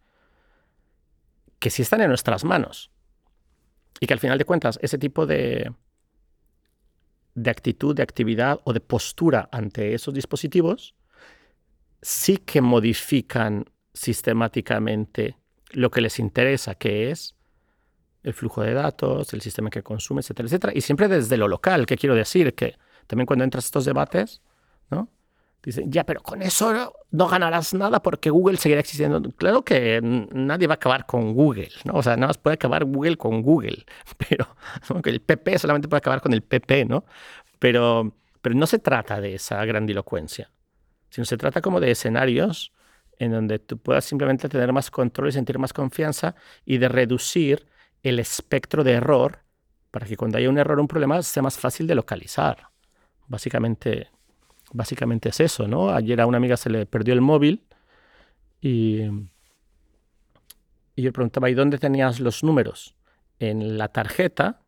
que 1.59 1.69
sí 1.69 1.81
están 1.81 2.01
en 2.01 2.09
nuestras 2.09 2.43
manos. 2.43 2.91
Y 3.99 4.07
que 4.07 4.13
al 4.13 4.19
final 4.19 4.37
de 4.37 4.45
cuentas, 4.45 4.79
ese 4.81 4.97
tipo 4.97 5.25
de, 5.25 5.71
de 7.35 7.49
actitud, 7.49 7.95
de 7.95 8.03
actividad 8.03 8.59
o 8.63 8.73
de 8.73 8.79
postura 8.79 9.49
ante 9.51 9.93
esos 9.93 10.13
dispositivos 10.13 10.95
sí 12.01 12.37
que 12.37 12.61
modifican 12.61 13.65
sistemáticamente 13.93 15.37
lo 15.71 15.89
que 15.89 16.01
les 16.01 16.19
interesa, 16.19 16.75
que 16.75 17.11
es 17.11 17.35
el 18.23 18.33
flujo 18.33 18.61
de 18.61 18.73
datos, 18.73 19.33
el 19.33 19.41
sistema 19.41 19.69
que 19.69 19.83
consume, 19.83 20.21
etcétera, 20.21 20.47
etcétera. 20.47 20.73
Y 20.75 20.81
siempre 20.81 21.07
desde 21.07 21.37
lo 21.37 21.47
local, 21.47 21.85
que 21.85 21.97
quiero 21.97 22.15
decir 22.15 22.55
que 22.55 22.77
también 23.07 23.25
cuando 23.25 23.43
entras 23.43 23.65
a 23.65 23.67
estos 23.67 23.85
debates, 23.85 24.41
¿no? 24.89 25.09
Dicen, 25.61 25.89
ya, 25.91 26.03
pero 26.05 26.21
con 26.21 26.41
eso 26.41 26.93
no, 27.11 27.27
ganarás 27.27 27.73
nada 27.73 28.01
porque 28.01 28.29
Google 28.29 28.57
seguirá 28.57 28.81
existiendo. 28.81 29.21
Claro 29.31 29.63
que 29.63 30.01
nadie 30.01 30.67
va 30.67 30.73
a 30.73 30.75
acabar 30.75 31.05
con 31.05 31.33
Google, 31.33 31.69
¿no? 31.85 31.93
O 31.93 32.03
sea, 32.03 32.17
nada 32.17 32.27
más 32.27 32.37
puede 32.37 32.55
acabar 32.55 32.83
Google 32.83 33.15
con 33.15 33.41
Google, 33.41 33.85
pero 34.29 34.47
el 35.05 35.21
PP 35.21 35.59
solamente 35.59 35.87
puede 35.87 35.99
acabar 35.99 36.21
con 36.21 36.33
el 36.33 36.41
PP, 36.41 36.85
¿no? 36.85 37.05
Pero, 37.59 38.13
pero 38.41 38.55
no 38.55 38.67
se 38.67 38.79
trata 38.79 39.21
de 39.21 39.35
esa 39.35 39.63
grandilocuencia, 39.63 40.51
sino 41.09 41.23
se 41.23 41.37
trata 41.37 41.61
como 41.61 41.79
de 41.79 41.91
escenarios 41.91 42.73
en 43.19 43.31
donde 43.31 43.59
tú 43.59 43.77
puedas 43.77 44.03
simplemente 44.03 44.49
tener 44.49 44.73
más 44.73 44.91
control 44.91 45.29
y 45.29 45.31
sentir 45.31 45.59
más 45.59 45.71
confianza 45.71 46.35
y 46.65 46.77
de 46.77 46.89
reducir 46.89 47.67
el 48.03 48.19
espectro 48.19 48.83
de 48.83 48.91
error 48.91 49.39
para 49.89 50.05
que 50.05 50.17
cuando 50.17 50.37
haya 50.37 50.49
un 50.49 50.57
error 50.57 50.77
o 50.77 50.81
un 50.81 50.87
problema 50.87 51.21
sea 51.23 51.41
más 51.41 51.57
fácil 51.57 51.87
de 51.87 51.95
localizar. 51.95 52.67
Básicamente, 53.27 54.09
básicamente 54.73 55.29
es 55.29 55.39
eso, 55.39 55.67
¿no? 55.67 55.89
Ayer 55.89 56.19
a 56.19 56.25
una 56.25 56.37
amiga 56.37 56.57
se 56.57 56.69
le 56.69 56.85
perdió 56.85 57.13
el 57.13 57.21
móvil 57.21 57.63
y, 58.59 59.03
y 60.95 61.01
yo 61.01 61.13
preguntaba, 61.13 61.49
¿y 61.49 61.53
dónde 61.53 61.77
tenías 61.77 62.19
los 62.19 62.43
números? 62.43 62.95
¿En 63.39 63.77
la 63.77 63.87
tarjeta 63.87 64.61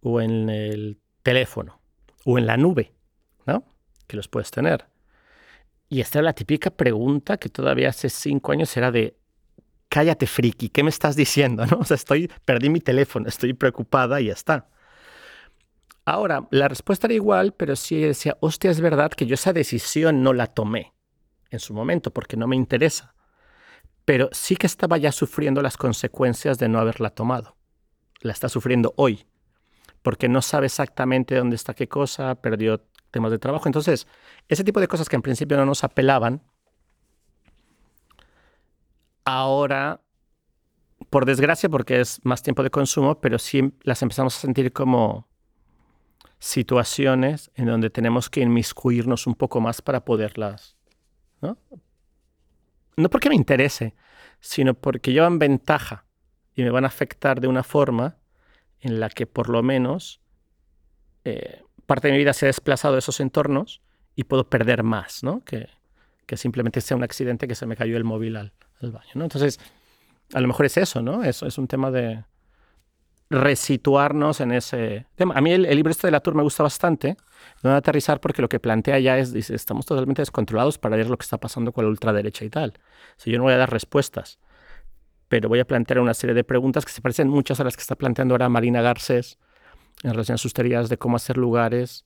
o 0.00 0.20
en 0.20 0.50
el 0.50 1.00
teléfono? 1.22 1.80
¿O 2.24 2.38
en 2.38 2.46
la 2.46 2.56
nube? 2.56 2.92
¿No? 3.46 3.64
Que 4.06 4.16
los 4.16 4.28
puedes 4.28 4.50
tener. 4.50 4.86
Y 5.88 6.00
esta 6.00 6.18
era 6.18 6.26
la 6.26 6.32
típica 6.32 6.70
pregunta 6.70 7.36
que 7.36 7.48
todavía 7.48 7.90
hace 7.90 8.08
cinco 8.08 8.52
años 8.52 8.76
era 8.76 8.90
de, 8.90 9.16
cállate 9.92 10.26
friki, 10.26 10.70
¿qué 10.70 10.82
me 10.82 10.88
estás 10.88 11.16
diciendo? 11.16 11.66
¿No? 11.70 11.80
O 11.80 11.94
estoy, 11.94 12.30
perdí 12.46 12.70
mi 12.70 12.80
teléfono, 12.80 13.28
estoy 13.28 13.52
preocupada 13.52 14.22
y 14.22 14.26
ya 14.26 14.32
está. 14.32 14.70
Ahora, 16.06 16.48
la 16.50 16.66
respuesta 16.66 17.06
era 17.06 17.14
igual, 17.14 17.52
pero 17.52 17.76
sí 17.76 18.00
decía, 18.00 18.38
hostia, 18.40 18.70
es 18.70 18.80
verdad 18.80 19.10
que 19.10 19.26
yo 19.26 19.34
esa 19.34 19.52
decisión 19.52 20.22
no 20.22 20.32
la 20.32 20.46
tomé 20.46 20.94
en 21.50 21.60
su 21.60 21.74
momento 21.74 22.10
porque 22.10 22.38
no 22.38 22.46
me 22.46 22.56
interesa. 22.56 23.14
Pero 24.06 24.30
sí 24.32 24.56
que 24.56 24.66
estaba 24.66 24.96
ya 24.96 25.12
sufriendo 25.12 25.60
las 25.60 25.76
consecuencias 25.76 26.58
de 26.58 26.68
no 26.70 26.78
haberla 26.78 27.10
tomado. 27.10 27.56
La 28.22 28.32
está 28.32 28.48
sufriendo 28.48 28.94
hoy, 28.96 29.26
porque 30.00 30.26
no 30.26 30.40
sabe 30.40 30.66
exactamente 30.66 31.36
dónde 31.36 31.56
está 31.56 31.74
qué 31.74 31.86
cosa, 31.86 32.34
perdió 32.36 32.82
temas 33.10 33.30
de 33.30 33.38
trabajo. 33.38 33.68
Entonces, 33.68 34.06
ese 34.48 34.64
tipo 34.64 34.80
de 34.80 34.88
cosas 34.88 35.10
que 35.10 35.16
en 35.16 35.22
principio 35.22 35.58
no 35.58 35.66
nos 35.66 35.84
apelaban, 35.84 36.42
ahora, 39.24 40.00
por 41.10 41.26
desgracia, 41.26 41.68
porque 41.68 42.00
es 42.00 42.20
más 42.24 42.42
tiempo 42.42 42.62
de 42.62 42.70
consumo, 42.70 43.20
pero 43.20 43.38
sí 43.38 43.72
las 43.82 44.02
empezamos 44.02 44.36
a 44.36 44.40
sentir 44.40 44.72
como 44.72 45.28
situaciones 46.38 47.50
en 47.54 47.66
donde 47.66 47.90
tenemos 47.90 48.28
que 48.28 48.40
inmiscuirnos 48.40 49.26
un 49.26 49.34
poco 49.34 49.60
más 49.60 49.80
para 49.80 50.04
poderlas, 50.04 50.76
¿no? 51.40 51.56
No 52.96 53.10
porque 53.10 53.28
me 53.28 53.36
interese, 53.36 53.94
sino 54.40 54.74
porque 54.74 55.12
llevan 55.12 55.38
ventaja 55.38 56.04
y 56.54 56.62
me 56.62 56.70
van 56.70 56.84
a 56.84 56.88
afectar 56.88 57.40
de 57.40 57.48
una 57.48 57.62
forma 57.62 58.16
en 58.80 58.98
la 58.98 59.08
que 59.08 59.26
por 59.26 59.48
lo 59.48 59.62
menos 59.62 60.20
eh, 61.24 61.62
parte 61.86 62.08
de 62.08 62.12
mi 62.12 62.18
vida 62.18 62.32
se 62.32 62.46
ha 62.46 62.48
desplazado 62.48 62.94
de 62.94 62.98
esos 62.98 63.20
entornos 63.20 63.80
y 64.16 64.24
puedo 64.24 64.48
perder 64.50 64.82
más, 64.82 65.22
¿no? 65.22 65.44
Que, 65.44 65.68
que 66.26 66.36
simplemente 66.36 66.80
sea 66.80 66.96
un 66.96 67.04
accidente 67.04 67.46
que 67.46 67.54
se 67.54 67.66
me 67.66 67.76
cayó 67.76 67.96
el 67.96 68.04
móvil 68.04 68.36
al, 68.36 68.52
al 68.82 68.92
baño, 68.92 69.10
¿no? 69.14 69.24
Entonces, 69.24 69.58
a 70.32 70.40
lo 70.40 70.48
mejor 70.48 70.66
es 70.66 70.76
eso, 70.76 71.02
¿no? 71.02 71.24
Eso 71.24 71.46
es 71.46 71.58
un 71.58 71.68
tema 71.68 71.90
de, 71.90 72.24
resituarnos 73.32 74.40
en 74.40 74.52
ese 74.52 75.06
tema. 75.14 75.34
A 75.34 75.40
mí 75.40 75.52
el, 75.52 75.62
libro 75.62 75.90
este 75.90 76.06
de 76.06 76.10
la 76.10 76.20
Tour 76.20 76.34
me 76.34 76.42
gusta 76.42 76.62
bastante, 76.62 77.16
no 77.62 77.70
a 77.70 77.76
aterrizar 77.76 78.20
porque 78.20 78.42
lo 78.42 78.48
que 78.48 78.60
plantea 78.60 78.98
ya 78.98 79.18
es, 79.18 79.32
dice, 79.32 79.54
estamos 79.54 79.86
totalmente 79.86 80.20
descontrolados 80.20 80.78
para 80.78 80.96
ver 80.96 81.08
lo 81.08 81.16
que 81.16 81.24
está 81.24 81.38
pasando 81.38 81.72
con 81.72 81.84
la 81.84 81.90
ultraderecha 81.90 82.44
y 82.44 82.50
tal. 82.50 82.74
Si 83.16 83.30
yo 83.30 83.38
no 83.38 83.44
voy 83.44 83.54
a 83.54 83.56
dar 83.56 83.70
respuestas, 83.70 84.38
pero 85.28 85.48
voy 85.48 85.60
a 85.60 85.64
plantear 85.64 86.00
una 86.00 86.12
serie 86.12 86.34
de 86.34 86.44
preguntas 86.44 86.84
que 86.84 86.92
se 86.92 87.00
parecen 87.00 87.28
muchas 87.28 87.58
a 87.58 87.64
las 87.64 87.74
que 87.74 87.80
está 87.80 87.96
planteando 87.96 88.34
ahora 88.34 88.50
Marina 88.50 88.82
Garcés 88.82 89.38
en 90.02 90.10
relación 90.10 90.34
a 90.34 90.38
sus 90.38 90.52
teorías 90.52 90.90
de 90.90 90.98
cómo 90.98 91.16
hacer 91.16 91.38
lugares 91.38 92.04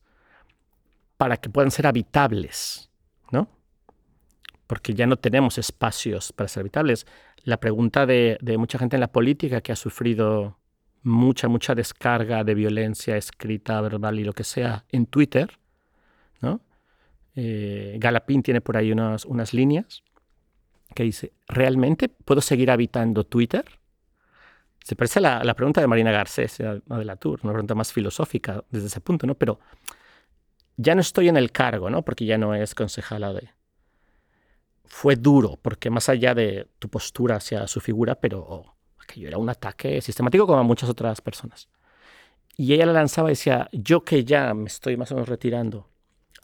para 1.17 1.35
que 1.35 1.49
puedan 1.49 1.71
ser 1.71 1.87
habitables, 1.87 2.89
¿no? 3.31 3.49
Porque 4.67 4.93
ya 4.93 5.07
no 5.07 5.17
tenemos 5.17 5.57
espacios 5.57 6.33
para 6.33 6.47
ser 6.47 6.61
habitables. 6.61 7.07
La 7.43 7.57
pregunta 7.57 8.05
de, 8.05 8.37
de 8.41 8.57
mucha 8.57 8.77
gente 8.77 8.97
en 8.97 9.01
la 9.01 9.11
política 9.11 9.61
que 9.61 9.71
ha 9.71 9.77
sufrido 9.77 10.57
mucha, 11.03 11.47
mucha 11.47 11.73
descarga 11.73 12.43
de 12.43 12.53
violencia 12.53 13.17
escrita, 13.17 13.79
verbal 13.81 14.19
y 14.19 14.23
lo 14.23 14.33
que 14.33 14.43
sea 14.43 14.85
en 14.91 15.05
Twitter. 15.05 15.57
¿no? 16.41 16.61
Eh, 17.35 17.95
Galapín 17.99 18.43
tiene 18.43 18.61
por 18.61 18.77
ahí 18.77 18.91
unas, 18.91 19.25
unas 19.25 19.53
líneas 19.53 20.03
que 20.93 21.03
dice, 21.03 21.33
¿realmente 21.47 22.09
puedo 22.09 22.41
seguir 22.41 22.71
habitando 22.71 23.23
Twitter? 23.23 23.65
Se 24.83 24.95
parece 24.95 25.19
a 25.19 25.21
la, 25.21 25.43
la 25.43 25.53
pregunta 25.53 25.81
de 25.81 25.87
Marina 25.87 26.11
Garcés, 26.11 26.57
de 26.57 26.81
la 26.87 27.15
Tour, 27.17 27.39
una 27.43 27.53
pregunta 27.53 27.75
más 27.75 27.91
filosófica 27.91 28.63
desde 28.69 28.87
ese 28.87 29.01
punto, 29.01 29.27
¿no? 29.27 29.35
Pero 29.35 29.59
ya 30.77 30.95
no 30.95 31.01
estoy 31.01 31.27
en 31.27 31.37
el 31.37 31.51
cargo, 31.51 31.89
¿no? 31.89 32.03
Porque 32.03 32.25
ya 32.25 32.37
no 32.37 32.55
es 32.55 32.73
concejala 32.73 33.33
de... 33.33 33.49
Fue 34.87 35.15
duro, 35.15 35.59
porque 35.61 35.89
más 35.89 36.09
allá 36.09 36.33
de 36.33 36.67
tu 36.79 36.89
postura 36.89 37.35
hacia 37.35 37.67
su 37.67 37.79
figura, 37.79 38.15
pero 38.15 38.77
que 39.07 39.21
yo 39.21 39.27
era 39.27 39.37
un 39.37 39.49
ataque 39.49 40.01
sistemático 40.01 40.45
como 40.45 40.59
a 40.59 40.63
muchas 40.63 40.89
otras 40.89 41.21
personas. 41.21 41.69
Y 42.57 42.73
ella 42.73 42.85
la 42.87 42.93
lanzaba 42.93 43.29
y 43.29 43.33
decía, 43.33 43.69
yo 43.71 44.03
que 44.03 44.23
ya 44.25 44.53
me 44.53 44.67
estoy 44.67 44.97
más 44.97 45.11
o 45.11 45.15
menos 45.15 45.29
retirando, 45.29 45.89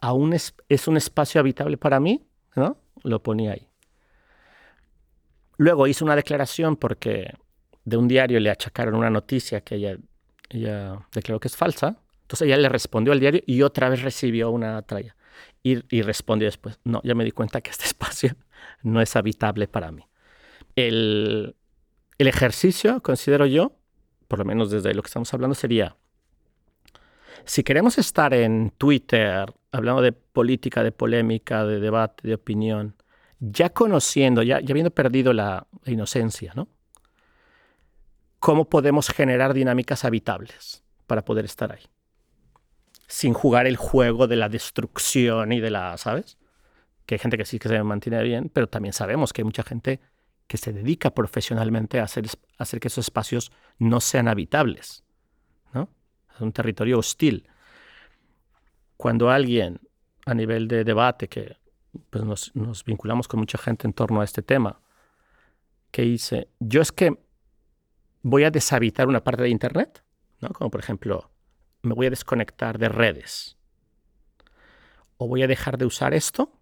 ¿aún 0.00 0.32
es, 0.32 0.54
es 0.68 0.88
un 0.88 0.96
espacio 0.96 1.40
habitable 1.40 1.76
para 1.76 2.00
mí? 2.00 2.26
¿No? 2.54 2.78
Lo 3.02 3.22
ponía 3.22 3.52
ahí. 3.52 3.68
Luego 5.56 5.86
hizo 5.86 6.04
una 6.04 6.16
declaración 6.16 6.76
porque 6.76 7.34
de 7.84 7.96
un 7.96 8.08
diario 8.08 8.40
le 8.40 8.50
achacaron 8.50 8.94
una 8.94 9.10
noticia 9.10 9.60
que 9.60 9.76
ella, 9.76 9.96
ella 10.48 11.06
declaró 11.12 11.40
que 11.40 11.48
es 11.48 11.56
falsa. 11.56 11.96
Entonces 12.22 12.46
ella 12.46 12.56
le 12.56 12.68
respondió 12.68 13.12
al 13.12 13.20
diario 13.20 13.42
y 13.46 13.62
otra 13.62 13.88
vez 13.88 14.02
recibió 14.02 14.50
una 14.50 14.80
tralla. 14.82 15.14
Y, 15.64 15.82
y 15.96 16.02
respondió 16.02 16.46
después, 16.46 16.78
no, 16.84 17.00
ya 17.02 17.16
me 17.16 17.24
di 17.24 17.32
cuenta 17.32 17.60
que 17.60 17.70
este 17.70 17.84
espacio 17.86 18.36
no 18.82 19.00
es 19.00 19.16
habitable 19.16 19.66
para 19.66 19.90
mí. 19.90 20.04
El, 20.76 21.56
el 22.18 22.28
ejercicio, 22.28 23.02
considero 23.02 23.46
yo, 23.46 23.72
por 24.28 24.38
lo 24.38 24.44
menos 24.44 24.70
desde 24.70 24.94
lo 24.94 25.02
que 25.02 25.08
estamos 25.08 25.32
hablando, 25.34 25.54
sería, 25.54 25.96
si 27.44 27.64
queremos 27.64 27.98
estar 27.98 28.32
en 28.34 28.70
Twitter 28.76 29.52
hablando 29.72 30.02
de 30.02 30.12
política, 30.12 30.82
de 30.82 30.92
polémica, 30.92 31.64
de 31.64 31.80
debate, 31.80 32.28
de 32.28 32.34
opinión, 32.34 32.94
ya 33.40 33.70
conociendo, 33.70 34.42
ya, 34.42 34.60
ya 34.60 34.72
habiendo 34.72 34.90
perdido 34.90 35.32
la, 35.32 35.66
la 35.82 35.92
inocencia, 35.92 36.52
¿no? 36.54 36.68
¿Cómo 38.38 38.68
podemos 38.68 39.08
generar 39.08 39.54
dinámicas 39.54 40.04
habitables 40.04 40.84
para 41.06 41.24
poder 41.24 41.46
estar 41.46 41.72
ahí? 41.72 41.82
Sin 43.06 43.34
jugar 43.34 43.66
el 43.66 43.76
juego 43.76 44.26
de 44.26 44.36
la 44.36 44.48
destrucción 44.48 45.52
y 45.52 45.60
de 45.60 45.70
la, 45.70 45.96
¿sabes? 45.98 46.38
Que 47.06 47.16
hay 47.16 47.18
gente 47.18 47.36
que 47.36 47.44
sí 47.44 47.58
que 47.58 47.68
se 47.68 47.82
mantiene 47.82 48.22
bien, 48.22 48.50
pero 48.52 48.68
también 48.68 48.92
sabemos 48.92 49.32
que 49.32 49.42
hay 49.42 49.44
mucha 49.44 49.62
gente 49.62 50.00
que 50.46 50.56
se 50.56 50.72
dedica 50.72 51.14
profesionalmente 51.14 52.00
a 52.00 52.04
hacer, 52.04 52.26
hacer 52.58 52.80
que 52.80 52.88
esos 52.88 53.06
espacios 53.06 53.52
no 53.78 54.00
sean 54.00 54.28
habitables. 54.28 55.04
¿no? 55.72 55.88
Es 56.34 56.40
un 56.40 56.52
territorio 56.52 56.98
hostil. 56.98 57.48
Cuando 58.96 59.30
alguien 59.30 59.80
a 60.26 60.34
nivel 60.34 60.68
de 60.68 60.84
debate, 60.84 61.28
que 61.28 61.56
pues 62.10 62.24
nos, 62.24 62.54
nos, 62.54 62.84
vinculamos 62.84 63.28
con 63.28 63.40
mucha 63.40 63.58
gente 63.58 63.86
en 63.86 63.92
torno 63.92 64.20
a 64.20 64.24
este 64.24 64.42
tema, 64.42 64.80
que 65.90 66.02
dice, 66.02 66.48
yo 66.58 66.80
es 66.80 66.92
que 66.92 67.16
voy 68.22 68.44
a 68.44 68.50
deshabitar 68.50 69.06
una 69.06 69.22
parte 69.22 69.42
de 69.42 69.50
Internet, 69.50 70.02
¿no? 70.40 70.48
como 70.50 70.70
por 70.70 70.80
ejemplo, 70.80 71.30
me 71.84 71.94
voy 71.94 72.06
a 72.06 72.10
desconectar 72.10 72.78
de 72.78 72.88
redes, 72.88 73.56
o 75.16 75.28
voy 75.28 75.42
a 75.42 75.46
dejar 75.46 75.78
de 75.78 75.86
usar 75.86 76.14
esto, 76.14 76.52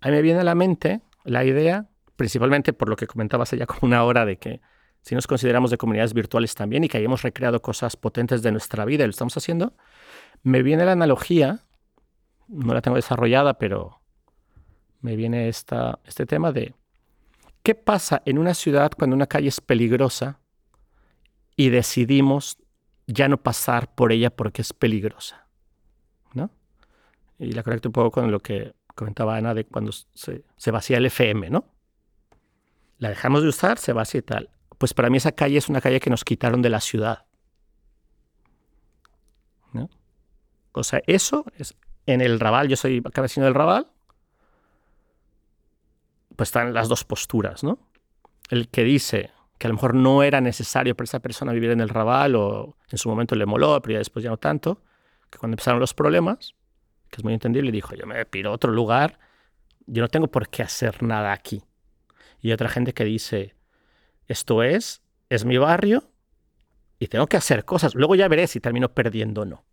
a 0.00 0.08
mí 0.08 0.14
me 0.14 0.22
viene 0.22 0.40
a 0.40 0.44
la 0.44 0.54
mente 0.54 1.00
la 1.24 1.44
idea 1.44 1.88
principalmente 2.16 2.72
por 2.72 2.88
lo 2.88 2.96
que 2.96 3.06
comentabas 3.06 3.50
ya 3.52 3.66
como 3.66 3.80
una 3.82 4.04
hora 4.04 4.24
de 4.24 4.36
que 4.36 4.60
si 5.02 5.14
nos 5.14 5.26
consideramos 5.26 5.70
de 5.70 5.76
comunidades 5.76 6.14
virtuales 6.14 6.54
también 6.54 6.84
y 6.84 6.88
que 6.88 6.98
hayamos 6.98 7.22
recreado 7.22 7.60
cosas 7.60 7.96
potentes 7.96 8.42
de 8.42 8.52
nuestra 8.52 8.84
vida 8.84 9.04
y 9.04 9.06
lo 9.06 9.10
estamos 9.10 9.36
haciendo, 9.36 9.74
me 10.42 10.62
viene 10.62 10.84
la 10.84 10.92
analogía, 10.92 11.60
no 12.48 12.72
la 12.72 12.80
tengo 12.80 12.96
desarrollada, 12.96 13.58
pero 13.58 14.00
me 15.00 15.16
viene 15.16 15.48
este 15.48 16.26
tema 16.26 16.52
de 16.52 16.74
qué 17.62 17.74
pasa 17.74 18.22
en 18.24 18.38
una 18.38 18.54
ciudad 18.54 18.92
cuando 18.96 19.14
una 19.14 19.26
calle 19.26 19.48
es 19.48 19.60
peligrosa 19.60 20.40
y 21.56 21.68
decidimos 21.68 22.58
ya 23.06 23.28
no 23.28 23.36
pasar 23.36 23.94
por 23.94 24.12
ella 24.12 24.30
porque 24.30 24.62
es 24.62 24.72
peligrosa. 24.72 25.46
¿no? 26.32 26.50
Y 27.38 27.52
la 27.52 27.62
conecto 27.62 27.88
un 27.88 27.92
poco 27.92 28.10
con 28.10 28.30
lo 28.30 28.40
que 28.40 28.74
comentaba 28.94 29.36
Ana 29.36 29.54
de 29.54 29.64
cuando 29.64 29.92
se, 29.92 30.44
se 30.56 30.70
vacía 30.70 30.98
el 30.98 31.06
FM, 31.06 31.50
¿no? 31.50 31.74
la 32.98 33.10
dejamos 33.10 33.42
de 33.42 33.48
usar, 33.48 33.78
se 33.78 33.92
va 33.92 34.02
así 34.02 34.18
y 34.18 34.22
tal. 34.22 34.50
Pues 34.78 34.94
para 34.94 35.10
mí 35.10 35.18
esa 35.18 35.32
calle 35.32 35.58
es 35.58 35.68
una 35.68 35.80
calle 35.80 36.00
que 36.00 36.10
nos 36.10 36.24
quitaron 36.24 36.62
de 36.62 36.70
la 36.70 36.80
ciudad. 36.80 37.26
¿No? 39.72 39.90
O 40.72 40.84
sea, 40.84 41.02
eso 41.06 41.44
es 41.58 41.76
en 42.06 42.20
el 42.20 42.40
Raval, 42.40 42.68
yo 42.68 42.76
soy 42.76 43.02
cabecino 43.02 43.46
del 43.46 43.54
Raval, 43.54 43.90
pues 46.36 46.48
están 46.48 46.74
las 46.74 46.88
dos 46.88 47.04
posturas, 47.04 47.62
¿no? 47.62 47.78
El 48.50 48.68
que 48.68 48.84
dice 48.84 49.30
que 49.58 49.66
a 49.66 49.68
lo 49.68 49.74
mejor 49.74 49.94
no 49.94 50.22
era 50.22 50.40
necesario 50.40 50.96
para 50.96 51.04
esa 51.04 51.20
persona 51.20 51.52
vivir 51.52 51.70
en 51.70 51.80
el 51.80 51.88
Raval 51.88 52.34
o 52.36 52.76
en 52.90 52.98
su 52.98 53.08
momento 53.08 53.34
le 53.34 53.46
moló, 53.46 53.80
pero 53.80 53.92
ya 53.92 53.98
después 53.98 54.22
ya 54.22 54.30
no 54.30 54.36
tanto, 54.36 54.82
que 55.30 55.38
cuando 55.38 55.54
empezaron 55.54 55.80
los 55.80 55.94
problemas, 55.94 56.54
que 57.10 57.20
es 57.20 57.24
muy 57.24 57.34
entendible, 57.34 57.70
dijo, 57.70 57.94
yo 57.94 58.06
me 58.06 58.24
piro 58.26 58.52
otro 58.52 58.72
lugar, 58.72 59.18
yo 59.86 60.02
no 60.02 60.08
tengo 60.08 60.28
por 60.28 60.48
qué 60.48 60.62
hacer 60.62 61.02
nada 61.02 61.32
aquí. 61.32 61.62
Y 62.40 62.52
otra 62.52 62.68
gente 62.68 62.92
que 62.92 63.04
dice, 63.04 63.54
esto 64.26 64.62
es, 64.62 65.02
es 65.28 65.44
mi 65.44 65.56
barrio 65.56 66.10
y 66.98 67.08
tengo 67.08 67.26
que 67.26 67.36
hacer 67.36 67.64
cosas. 67.64 67.94
Luego 67.94 68.14
ya 68.14 68.28
veré 68.28 68.46
si 68.46 68.60
termino 68.60 68.92
perdiendo 68.92 69.42
o 69.42 69.44
no. 69.44 69.64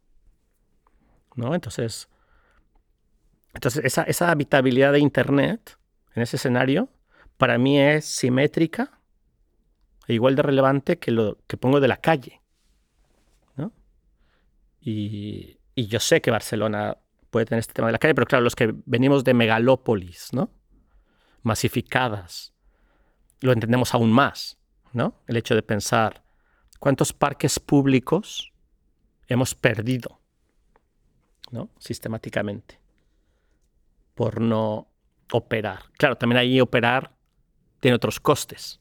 ¿No? 1.36 1.56
Entonces, 1.56 2.10
entonces 3.54 3.84
esa, 3.86 4.04
esa 4.04 4.32
habitabilidad 4.32 4.92
de 4.92 5.00
Internet 5.00 5.78
en 6.14 6.24
ese 6.24 6.36
escenario 6.36 6.90
para 7.38 7.58
mí 7.58 7.80
es 7.80 8.06
simétrica 8.06 9.01
igual 10.08 10.36
de 10.36 10.42
relevante 10.42 11.00
que 11.00 11.12
lo 11.12 11.38
que 11.48 11.58
pongo 11.58 11.80
de 11.80 11.88
la 11.88 11.98
calle. 11.98 12.42
¿no? 13.56 13.72
Y, 14.82 15.58
yo 15.76 16.00
sé 16.00 16.22
que 16.22 16.30
Barcelona 16.30 16.98
puede 17.32 17.46
tener 17.46 17.60
este 17.60 17.74
tema 17.74 17.88
de 17.88 17.94
la 17.94 17.98
calle, 17.98 18.14
pero 18.14 18.28
claro, 18.28 18.44
los 18.44 18.56
que 18.56 18.74
venimos 18.86 19.24
de 19.24 19.34
megalópolis, 19.34 20.32
¿no? 20.32 20.52
masificadas, 21.44 22.54
lo 23.40 23.52
entendemos 23.52 23.96
aún 23.96 24.12
más, 24.12 24.60
¿no? 24.94 25.16
El 25.26 25.38
hecho 25.38 25.56
de 25.56 25.64
pensar 25.64 26.24
cuántos 26.80 27.14
parques 27.14 27.60
públicos 27.60 28.54
hemos 29.28 29.56
perdido, 29.56 30.22
¿no? 31.50 31.72
Sistemáticamente 31.80 32.82
por 34.14 34.42
no 34.42 34.88
operar. 35.32 35.84
Claro, 35.98 36.16
también 36.16 36.38
ahí 36.38 36.62
operar 36.62 37.16
tiene 37.80 37.96
otros 37.96 38.20
costes. 38.20 38.81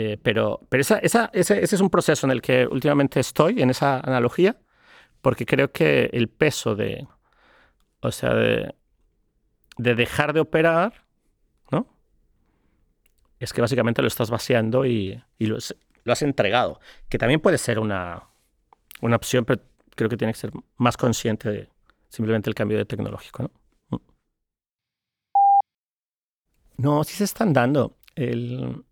Eh, 0.00 0.16
pero 0.22 0.60
pero 0.68 0.80
esa, 0.80 0.98
esa, 0.98 1.28
ese, 1.32 1.60
ese, 1.60 1.74
es 1.74 1.80
un 1.80 1.90
proceso 1.90 2.24
en 2.24 2.30
el 2.30 2.40
que 2.40 2.68
últimamente 2.68 3.18
estoy, 3.18 3.60
en 3.60 3.70
esa 3.70 3.98
analogía, 3.98 4.56
porque 5.22 5.44
creo 5.44 5.72
que 5.72 6.08
el 6.12 6.28
peso 6.28 6.76
de, 6.76 7.08
o 8.00 8.12
sea, 8.12 8.32
de, 8.32 8.76
de 9.76 9.94
dejar 9.96 10.34
de 10.34 10.38
operar, 10.38 11.04
¿no? 11.72 11.88
Es 13.40 13.52
que 13.52 13.60
básicamente 13.60 14.00
lo 14.00 14.06
estás 14.06 14.30
vaciando 14.30 14.86
y, 14.86 15.20
y 15.36 15.46
lo, 15.46 15.56
has 15.56 16.22
entregado, 16.22 16.78
que 17.08 17.18
también 17.18 17.40
puede 17.40 17.58
ser 17.58 17.80
una, 17.80 18.22
una 19.00 19.16
opción, 19.16 19.44
pero 19.44 19.62
creo 19.96 20.08
que 20.08 20.16
tiene 20.16 20.32
que 20.32 20.38
ser 20.38 20.52
más 20.76 20.96
consciente 20.96 21.50
de 21.50 21.68
simplemente 22.08 22.48
el 22.48 22.54
cambio 22.54 22.78
de 22.78 22.84
tecnológico, 22.84 23.50
¿no? 23.90 24.00
No, 26.76 27.02
sí 27.02 27.16
se 27.16 27.24
están 27.24 27.52
dando. 27.52 27.96
El, 28.14 28.84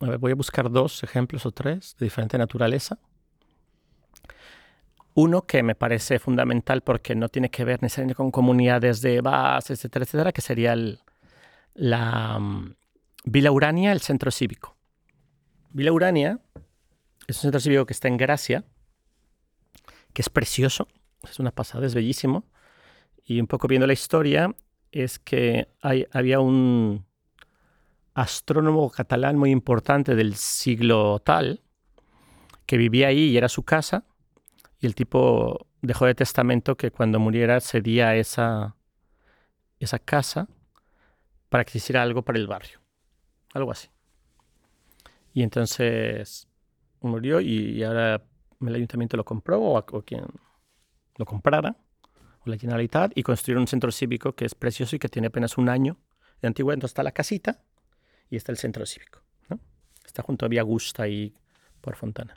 voy 0.00 0.32
a 0.32 0.34
buscar 0.34 0.70
dos 0.70 1.02
ejemplos 1.02 1.46
o 1.46 1.52
tres 1.52 1.96
de 1.98 2.06
diferente 2.06 2.38
naturaleza. 2.38 2.98
Uno 5.14 5.42
que 5.42 5.62
me 5.62 5.74
parece 5.74 6.18
fundamental 6.18 6.82
porque 6.82 7.14
no 7.14 7.28
tiene 7.28 7.50
que 7.50 7.64
ver 7.64 7.82
necesariamente 7.82 8.14
con 8.14 8.30
comunidades 8.30 9.02
de 9.02 9.20
base, 9.20 9.74
etcétera, 9.74 10.04
etcétera, 10.04 10.32
que 10.32 10.40
sería 10.40 10.74
la 11.74 12.36
um, 12.38 12.74
Vila 13.24 13.52
Urania, 13.52 13.92
el 13.92 14.00
centro 14.00 14.30
cívico. 14.30 14.76
Vila 15.70 15.92
Urania 15.92 16.40
es 17.26 17.36
un 17.36 17.42
centro 17.42 17.60
cívico 17.60 17.86
que 17.86 17.92
está 17.92 18.08
en 18.08 18.16
Gracia, 18.16 18.64
que 20.12 20.22
es 20.22 20.30
precioso, 20.30 20.88
es 21.22 21.38
una 21.38 21.50
pasada, 21.50 21.86
es 21.86 21.94
bellísimo. 21.94 22.44
Y 23.24 23.40
un 23.40 23.46
poco 23.46 23.68
viendo 23.68 23.86
la 23.86 23.92
historia, 23.92 24.54
es 24.90 25.18
que 25.18 25.68
había 25.80 26.40
un, 26.40 27.04
astrónomo 28.20 28.90
catalán 28.90 29.38
muy 29.38 29.50
importante 29.50 30.14
del 30.14 30.34
siglo 30.34 31.20
tal, 31.20 31.62
que 32.66 32.76
vivía 32.76 33.08
ahí 33.08 33.30
y 33.30 33.36
era 33.36 33.48
su 33.48 33.62
casa, 33.62 34.04
y 34.78 34.86
el 34.86 34.94
tipo 34.94 35.66
dejó 35.80 36.04
de 36.04 36.14
testamento 36.14 36.76
que 36.76 36.90
cuando 36.90 37.18
muriera 37.18 37.60
cedía 37.60 38.14
esa, 38.16 38.76
esa 39.78 39.98
casa 39.98 40.48
para 41.48 41.64
que 41.64 41.78
hiciera 41.78 42.02
algo 42.02 42.22
para 42.22 42.38
el 42.38 42.46
barrio, 42.46 42.80
algo 43.54 43.72
así. 43.72 43.88
Y 45.32 45.42
entonces 45.42 46.46
murió 47.00 47.40
y, 47.40 47.82
ahora 47.82 48.22
el 48.60 48.74
ayuntamiento 48.74 49.16
lo 49.16 49.24
compró 49.24 49.60
o, 49.60 49.78
o 49.78 50.02
quien 50.02 50.26
lo 51.16 51.24
comprara, 51.24 51.74
o 52.40 52.50
la 52.50 52.58
Generalitat, 52.58 53.12
y 53.14 53.22
construyeron 53.22 53.62
un 53.62 53.66
centro 53.66 53.90
cívico 53.90 54.34
que 54.34 54.44
es 54.44 54.54
precioso 54.54 54.96
y 54.96 54.98
que 54.98 55.08
tiene 55.08 55.28
apenas 55.28 55.56
un 55.56 55.70
año 55.70 55.96
de 56.42 56.48
antigüedad. 56.48 56.74
Entonces 56.74 56.92
está 56.92 57.02
la 57.02 57.12
casita 57.12 57.62
y 58.30 58.36
está 58.36 58.52
el 58.52 58.58
centro 58.58 58.86
cívico. 58.86 59.20
Está 60.04 60.22
junto 60.22 60.46
a 60.46 60.48
Vía 60.48 60.62
Gusta 60.62 61.06
y 61.08 61.34
por 61.80 61.96
Fontana. 61.96 62.34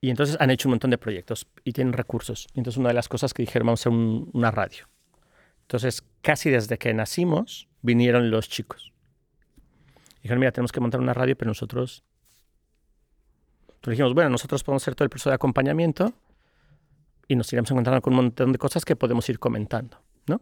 Y 0.00 0.10
entonces 0.10 0.36
han 0.40 0.50
hecho 0.50 0.68
un 0.68 0.72
montón 0.72 0.90
de 0.90 0.98
proyectos 0.98 1.46
y 1.64 1.72
tienen 1.72 1.92
recursos. 1.92 2.46
Y 2.54 2.60
entonces 2.60 2.78
una 2.78 2.88
de 2.88 2.94
las 2.94 3.08
cosas 3.08 3.32
que 3.34 3.42
dijeron, 3.42 3.66
vamos 3.66 3.80
a 3.80 3.88
hacer 3.88 3.98
una 4.32 4.50
radio. 4.50 4.88
Entonces, 5.62 6.04
casi 6.22 6.50
desde 6.50 6.78
que 6.78 6.92
nacimos, 6.94 7.68
vinieron 7.82 8.30
los 8.30 8.48
chicos. 8.48 8.92
Dijeron, 10.22 10.40
mira, 10.40 10.52
tenemos 10.52 10.72
que 10.72 10.80
montar 10.80 11.00
una 11.00 11.14
radio, 11.14 11.36
pero 11.36 11.48
nosotros... 11.50 12.04
Entonces 13.66 13.92
dijimos, 13.92 14.14
bueno, 14.14 14.30
nosotros 14.30 14.64
podemos 14.64 14.82
hacer 14.82 14.94
todo 14.94 15.04
el 15.04 15.10
proceso 15.10 15.30
de 15.30 15.36
acompañamiento 15.36 16.12
y 17.26 17.36
nos 17.36 17.52
iremos 17.52 17.70
encontrando 17.70 18.02
con 18.02 18.12
un 18.12 18.16
montón 18.16 18.52
de 18.52 18.58
cosas 18.58 18.84
que 18.84 18.96
podemos 18.96 19.28
ir 19.28 19.38
comentando, 19.38 20.00
¿no? 20.26 20.40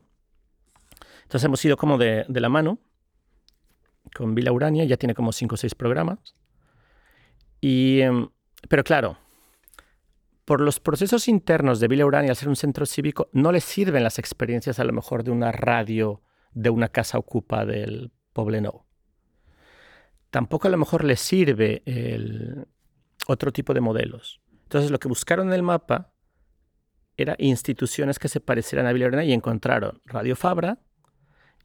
Entonces 1.22 1.44
hemos 1.44 1.64
ido 1.64 1.76
como 1.76 1.98
de 1.98 2.24
la 2.28 2.48
mano 2.48 2.78
con 4.14 4.34
Vila 4.34 4.52
Urania, 4.52 4.84
ya 4.84 4.96
tiene 4.96 5.14
como 5.14 5.32
cinco 5.32 5.54
o 5.54 5.58
seis 5.58 5.74
programas. 5.74 6.34
Y, 7.60 8.00
em, 8.00 8.28
pero 8.68 8.84
claro, 8.84 9.18
por 10.44 10.60
los 10.60 10.78
procesos 10.80 11.28
internos 11.28 11.80
de 11.80 11.88
Vila 11.88 12.06
Urania, 12.06 12.30
al 12.30 12.36
ser 12.36 12.48
un 12.48 12.56
centro 12.56 12.86
cívico, 12.86 13.28
no 13.32 13.52
le 13.52 13.60
sirven 13.60 14.02
las 14.02 14.18
experiencias 14.18 14.78
a 14.78 14.84
lo 14.84 14.92
mejor 14.92 15.24
de 15.24 15.30
una 15.30 15.52
radio 15.52 16.22
de 16.52 16.70
una 16.70 16.88
casa 16.88 17.18
ocupa 17.18 17.66
del 17.66 18.12
Poblenou. 18.32 18.84
Tampoco 20.30 20.68
a 20.68 20.70
lo 20.70 20.78
mejor 20.78 21.04
le 21.04 21.16
sirve 21.16 21.82
el 21.84 22.66
otro 23.26 23.52
tipo 23.52 23.74
de 23.74 23.80
modelos. 23.80 24.40
Entonces 24.62 24.90
lo 24.90 24.98
que 24.98 25.08
buscaron 25.08 25.48
en 25.48 25.54
el 25.54 25.62
mapa 25.62 26.12
era 27.16 27.34
instituciones 27.38 28.18
que 28.18 28.28
se 28.28 28.40
parecieran 28.40 28.86
a 28.86 28.92
Vila 28.92 29.06
Urania 29.06 29.24
y 29.24 29.32
encontraron 29.32 30.00
Radio 30.04 30.36
Fabra, 30.36 30.78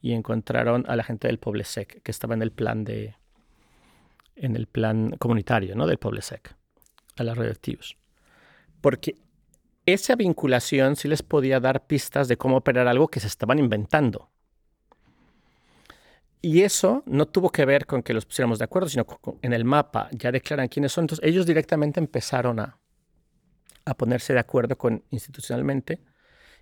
y 0.01 0.13
encontraron 0.13 0.85
a 0.87 0.95
la 0.95 1.03
gente 1.03 1.27
del 1.27 1.37
Poblesec, 1.37 2.01
que 2.01 2.11
estaba 2.11 2.33
en 2.33 2.41
el 2.41 2.51
plan 2.51 2.83
de 2.83 3.15
en 4.35 4.55
el 4.55 4.65
plan 4.65 5.11
comunitario 5.19 5.75
¿no? 5.75 5.85
del 5.85 5.99
Poblesec, 5.99 6.55
a 7.17 7.23
las 7.23 7.37
radioactivos. 7.37 7.97
Porque 8.81 9.15
esa 9.85 10.15
vinculación 10.15 10.95
sí 10.95 11.07
les 11.07 11.21
podía 11.21 11.59
dar 11.59 11.85
pistas 11.85 12.27
de 12.27 12.37
cómo 12.37 12.57
operar 12.57 12.87
algo 12.87 13.07
que 13.07 13.19
se 13.19 13.27
estaban 13.27 13.59
inventando. 13.59 14.31
Y 16.41 16.63
eso 16.63 17.03
no 17.05 17.27
tuvo 17.27 17.51
que 17.51 17.65
ver 17.65 17.85
con 17.85 18.01
que 18.01 18.15
los 18.15 18.25
pusiéramos 18.25 18.57
de 18.57 18.65
acuerdo, 18.65 18.89
sino 18.89 19.05
que 19.05 19.15
en 19.43 19.53
el 19.53 19.63
mapa 19.63 20.09
ya 20.11 20.31
declaran 20.31 20.69
quiénes 20.69 20.91
son. 20.91 21.03
Entonces 21.03 21.27
ellos 21.27 21.45
directamente 21.45 21.99
empezaron 21.99 22.59
a, 22.59 22.79
a 23.85 23.93
ponerse 23.95 24.33
de 24.33 24.39
acuerdo 24.39 24.75
con 24.75 25.03
institucionalmente 25.11 26.01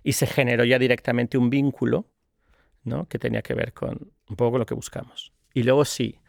y 0.02 0.12
se 0.12 0.26
generó 0.26 0.64
ya 0.64 0.78
directamente 0.78 1.38
un 1.38 1.48
vínculo 1.48 2.06
¿no? 2.84 3.06
que 3.08 3.18
tenía 3.18 3.42
que 3.42 3.54
ver 3.54 3.72
con 3.72 4.12
un 4.28 4.36
poco 4.36 4.58
lo 4.58 4.66
que 4.66 4.74
buscamos. 4.74 5.32
Y 5.52 5.62
luego 5.62 5.84
sí, 5.84 6.20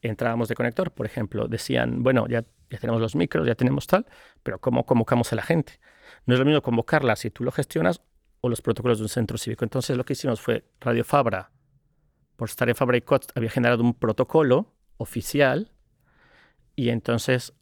entrábamos 0.00 0.48
de 0.48 0.54
conector, 0.54 0.90
por 0.92 1.06
ejemplo, 1.06 1.48
decían, 1.48 2.02
bueno, 2.02 2.26
ya, 2.28 2.44
ya 2.70 2.78
tenemos 2.78 3.00
los 3.00 3.14
micros, 3.14 3.46
ya 3.46 3.54
tenemos 3.54 3.86
tal, 3.86 4.06
pero 4.42 4.58
¿cómo 4.58 4.84
convocamos 4.86 5.32
a 5.32 5.36
la 5.36 5.42
gente? 5.42 5.80
No 6.26 6.34
es 6.34 6.40
lo 6.40 6.46
mismo 6.46 6.62
convocarla 6.62 7.16
si 7.16 7.30
tú 7.30 7.44
lo 7.44 7.52
gestionas 7.52 8.02
o 8.40 8.48
los 8.48 8.60
protocolos 8.60 8.98
de 8.98 9.04
un 9.04 9.08
centro 9.08 9.38
cívico. 9.38 9.64
Entonces 9.64 9.96
lo 9.96 10.04
que 10.04 10.14
hicimos 10.14 10.40
fue 10.40 10.64
Radio 10.80 11.04
Fabra, 11.04 11.50
por 12.36 12.48
estar 12.48 12.68
en 12.68 12.74
Fabra 12.74 12.96
y 12.96 13.00
COT, 13.00 13.32
había 13.34 13.50
generado 13.50 13.82
un 13.82 13.94
protocolo 13.94 14.72
oficial 14.96 15.72
y 16.76 16.88
entonces 16.88 17.54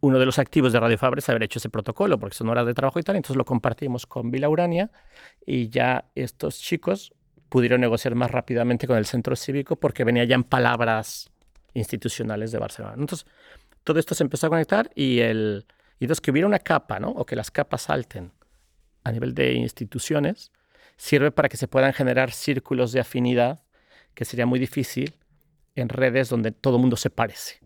uno 0.00 0.18
de 0.18 0.26
los 0.26 0.38
activos 0.38 0.72
de 0.72 0.80
Radio 0.80 0.98
Fabra 0.98 1.18
es 1.18 1.28
haber 1.28 1.42
hecho 1.42 1.58
ese 1.58 1.68
protocolo, 1.68 2.18
porque 2.18 2.36
son 2.36 2.48
horas 2.48 2.66
de 2.66 2.74
trabajo 2.74 2.98
y 3.00 3.02
tal, 3.02 3.16
entonces 3.16 3.36
lo 3.36 3.44
compartimos 3.44 4.06
con 4.06 4.30
Vila 4.30 4.48
Urania 4.48 4.90
y 5.44 5.68
ya 5.68 6.10
estos 6.14 6.60
chicos 6.60 7.12
pudieron 7.48 7.80
negociar 7.80 8.14
más 8.14 8.30
rápidamente 8.30 8.86
con 8.86 8.96
el 8.96 9.06
centro 9.06 9.36
cívico 9.36 9.76
porque 9.76 10.04
venía 10.04 10.24
ya 10.24 10.34
en 10.34 10.44
palabras 10.44 11.30
institucionales 11.74 12.52
de 12.52 12.58
Barcelona. 12.58 12.94
Entonces, 12.98 13.26
todo 13.84 13.98
esto 13.98 14.14
se 14.14 14.24
empezó 14.24 14.46
a 14.46 14.50
conectar 14.50 14.90
y, 14.94 15.20
el, 15.20 15.66
y 15.98 16.04
entonces 16.04 16.20
que 16.20 16.30
hubiera 16.30 16.48
una 16.48 16.58
capa, 16.58 16.98
¿no? 16.98 17.10
o 17.10 17.24
que 17.24 17.36
las 17.36 17.50
capas 17.50 17.82
salten 17.82 18.32
a 19.04 19.12
nivel 19.12 19.34
de 19.34 19.52
instituciones, 19.52 20.50
sirve 20.96 21.30
para 21.30 21.48
que 21.48 21.56
se 21.56 21.68
puedan 21.68 21.92
generar 21.92 22.32
círculos 22.32 22.92
de 22.92 23.00
afinidad 23.00 23.62
que 24.14 24.24
sería 24.24 24.46
muy 24.46 24.58
difícil 24.58 25.16
en 25.76 25.88
redes 25.88 26.28
donde 26.30 26.50
todo 26.50 26.76
el 26.76 26.80
mundo 26.80 26.96
se 26.96 27.10
parece. 27.10 27.60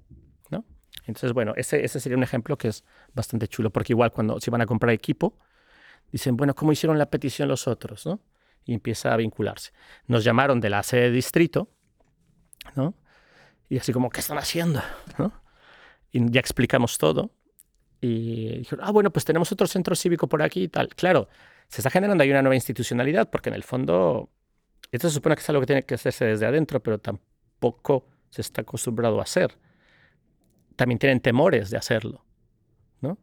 ¿no? 0.51 0.65
Entonces, 1.07 1.33
bueno, 1.33 1.55
ese, 1.57 1.85
ese 1.85 2.01
sería 2.01 2.19
un 2.19 2.25
ejemplo 2.25 2.59
que 2.59 2.69
es 2.69 2.85
bastante 3.15 3.49
chulo, 3.49 3.71
porque 3.71 3.93
igual 3.93 4.13
cuando 4.13 4.41
se 4.41 4.51
van 4.51 4.61
a 4.61 4.67
comprar 4.67 4.93
equipo, 4.93 5.39
dicen, 6.11 6.37
bueno, 6.37 6.55
¿cómo 6.55 6.73
hicieron 6.73 6.99
la 6.99 7.07
petición 7.07 7.49
los 7.49 7.69
otros? 7.69 8.05
¿no? 8.05 8.21
Y 8.65 8.75
empieza 8.75 9.13
a 9.13 9.17
vincularse. 9.17 9.73
Nos 10.07 10.25
llamaron 10.25 10.61
de 10.61 10.71
la 10.71 10.83
sede 10.83 11.03
de 11.03 11.11
distrito, 11.11 11.69
¿no? 12.75 12.95
Y 13.69 13.79
así 13.79 13.93
como, 13.93 14.11
¿qué 14.11 14.21
están 14.21 14.39
haciendo? 14.39 14.83
¿no? 15.19 15.33
Y 16.11 16.31
ya 16.31 16.41
explicamos 16.41 16.99
todo. 16.99 17.31
Y 18.01 18.59
dijeron, 18.59 18.85
ah, 18.87 18.91
bueno, 18.91 19.11
pues 19.11 19.25
tenemos 19.25 19.53
otro 19.53 19.67
centro 19.67 19.95
cívico 19.95 20.29
por 20.29 20.43
aquí 20.43 20.65
y 20.65 20.69
tal. 20.69 20.89
Claro, 20.89 21.29
se 21.69 21.81
está 21.81 21.91
generando 21.91 22.23
ahí 22.23 22.31
una 22.31 22.43
nueva 22.43 22.55
institucionalidad, 22.55 23.31
porque 23.31 23.51
en 23.51 23.55
el 23.55 23.63
fondo, 23.63 24.31
esto 24.91 25.09
se 25.09 25.15
supone 25.15 25.37
que 25.37 25.43
es 25.43 25.49
algo 25.49 25.61
que 25.61 25.67
tiene 25.67 25.83
que 25.85 25.95
hacerse 25.95 26.25
desde 26.25 26.47
adentro, 26.47 26.83
pero 26.83 26.99
tampoco 26.99 28.09
se 28.31 28.41
está 28.41 28.63
acostumbrado 28.63 29.21
a 29.21 29.23
hacer. 29.23 29.57
También 30.77 30.99
tienen 30.99 31.21
temores 31.21 31.71
de 31.71 31.77
hacerlo, 31.77 32.25
¿no? 33.01 33.19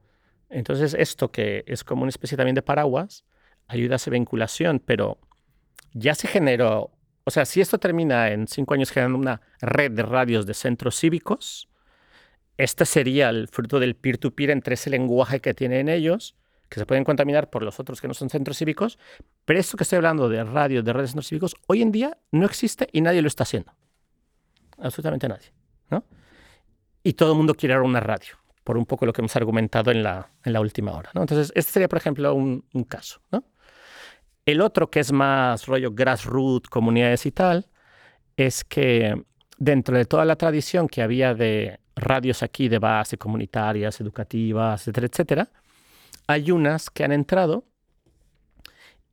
Entonces, 0.49 0.93
esto 0.93 1.31
que 1.31 1.65
es 1.67 1.83
como 1.83 2.03
una 2.03 2.09
especie 2.09 2.37
también 2.37 2.55
de 2.55 2.61
paraguas, 2.61 3.25
ayuda 3.67 3.95
a 3.95 3.97
esa 3.97 4.11
vinculación, 4.11 4.79
pero 4.79 5.19
ya 5.97 6.15
se 6.15 6.27
generó, 6.27 6.91
o 7.23 7.31
sea, 7.31 7.45
si 7.45 7.59
esto 7.59 7.77
termina 7.79 8.29
en 8.31 8.47
cinco 8.47 8.73
años 8.73 8.91
generando 8.91 9.17
una 9.17 9.41
red 9.59 9.91
de 9.91 10.03
radios 10.03 10.45
de 10.45 10.53
centros 10.53 10.95
cívicos, 10.97 11.69
este 12.57 12.85
sería 12.85 13.29
el 13.29 13.47
fruto 13.47 13.79
del 13.79 13.95
peer-to-peer 13.95 14.51
entre 14.51 14.75
ese 14.75 14.89
lenguaje 14.89 15.41
que 15.41 15.53
tienen 15.53 15.89
ellos, 15.89 16.35
que 16.69 16.79
se 16.79 16.85
pueden 16.85 17.03
contaminar 17.03 17.49
por 17.49 17.63
los 17.63 17.79
otros 17.79 18.01
que 18.01 18.07
no 18.07 18.13
son 18.13 18.29
centros 18.29 18.57
cívicos, 18.57 18.97
pero 19.45 19.59
esto 19.59 19.77
que 19.77 19.83
estoy 19.83 19.97
hablando 19.97 20.29
de 20.29 20.43
radios, 20.43 20.83
de 20.83 20.93
redes 20.93 21.09
de 21.09 21.11
centros 21.11 21.27
cívicos, 21.27 21.55
hoy 21.67 21.81
en 21.81 21.91
día 21.91 22.17
no 22.31 22.45
existe 22.45 22.87
y 22.91 23.01
nadie 23.01 23.21
lo 23.21 23.27
está 23.27 23.43
haciendo. 23.43 23.73
Absolutamente 24.79 25.27
nadie. 25.27 25.53
¿no? 25.89 26.03
Y 27.03 27.13
todo 27.13 27.31
el 27.31 27.37
mundo 27.37 27.55
quiere 27.55 27.75
ahora 27.75 27.87
una 27.87 27.99
radio, 27.99 28.35
por 28.63 28.77
un 28.77 28.85
poco 28.85 29.05
lo 29.05 29.13
que 29.13 29.21
hemos 29.21 29.35
argumentado 29.35 29.91
en 29.91 30.03
la, 30.03 30.31
en 30.43 30.53
la 30.53 30.61
última 30.61 30.93
hora. 30.93 31.11
¿no? 31.13 31.21
Entonces, 31.21 31.51
este 31.55 31.71
sería, 31.71 31.87
por 31.87 31.97
ejemplo, 31.97 32.33
un, 32.33 32.65
un 32.73 32.83
caso. 32.83 33.21
¿no? 33.31 33.43
El 34.47 34.61
otro, 34.61 34.89
que 34.89 35.01
es 35.01 35.11
más 35.11 35.65
rollo 35.65 35.91
grassroots, 35.91 36.69
comunidades 36.69 37.25
y 37.25 37.33
tal, 37.33 37.67
es 38.37 38.63
que 38.63 39.13
dentro 39.57 39.97
de 39.97 40.05
toda 40.05 40.23
la 40.23 40.37
tradición 40.37 40.87
que 40.87 41.01
había 41.01 41.33
de 41.33 41.81
radios 41.97 42.41
aquí 42.43 42.69
de 42.69 42.79
base, 42.79 43.17
comunitarias, 43.17 43.99
educativas, 43.99 44.83
etcétera, 44.83 45.07
etcétera, 45.07 45.51
hay 46.27 46.51
unas 46.51 46.89
que 46.89 47.03
han 47.03 47.11
entrado 47.11 47.65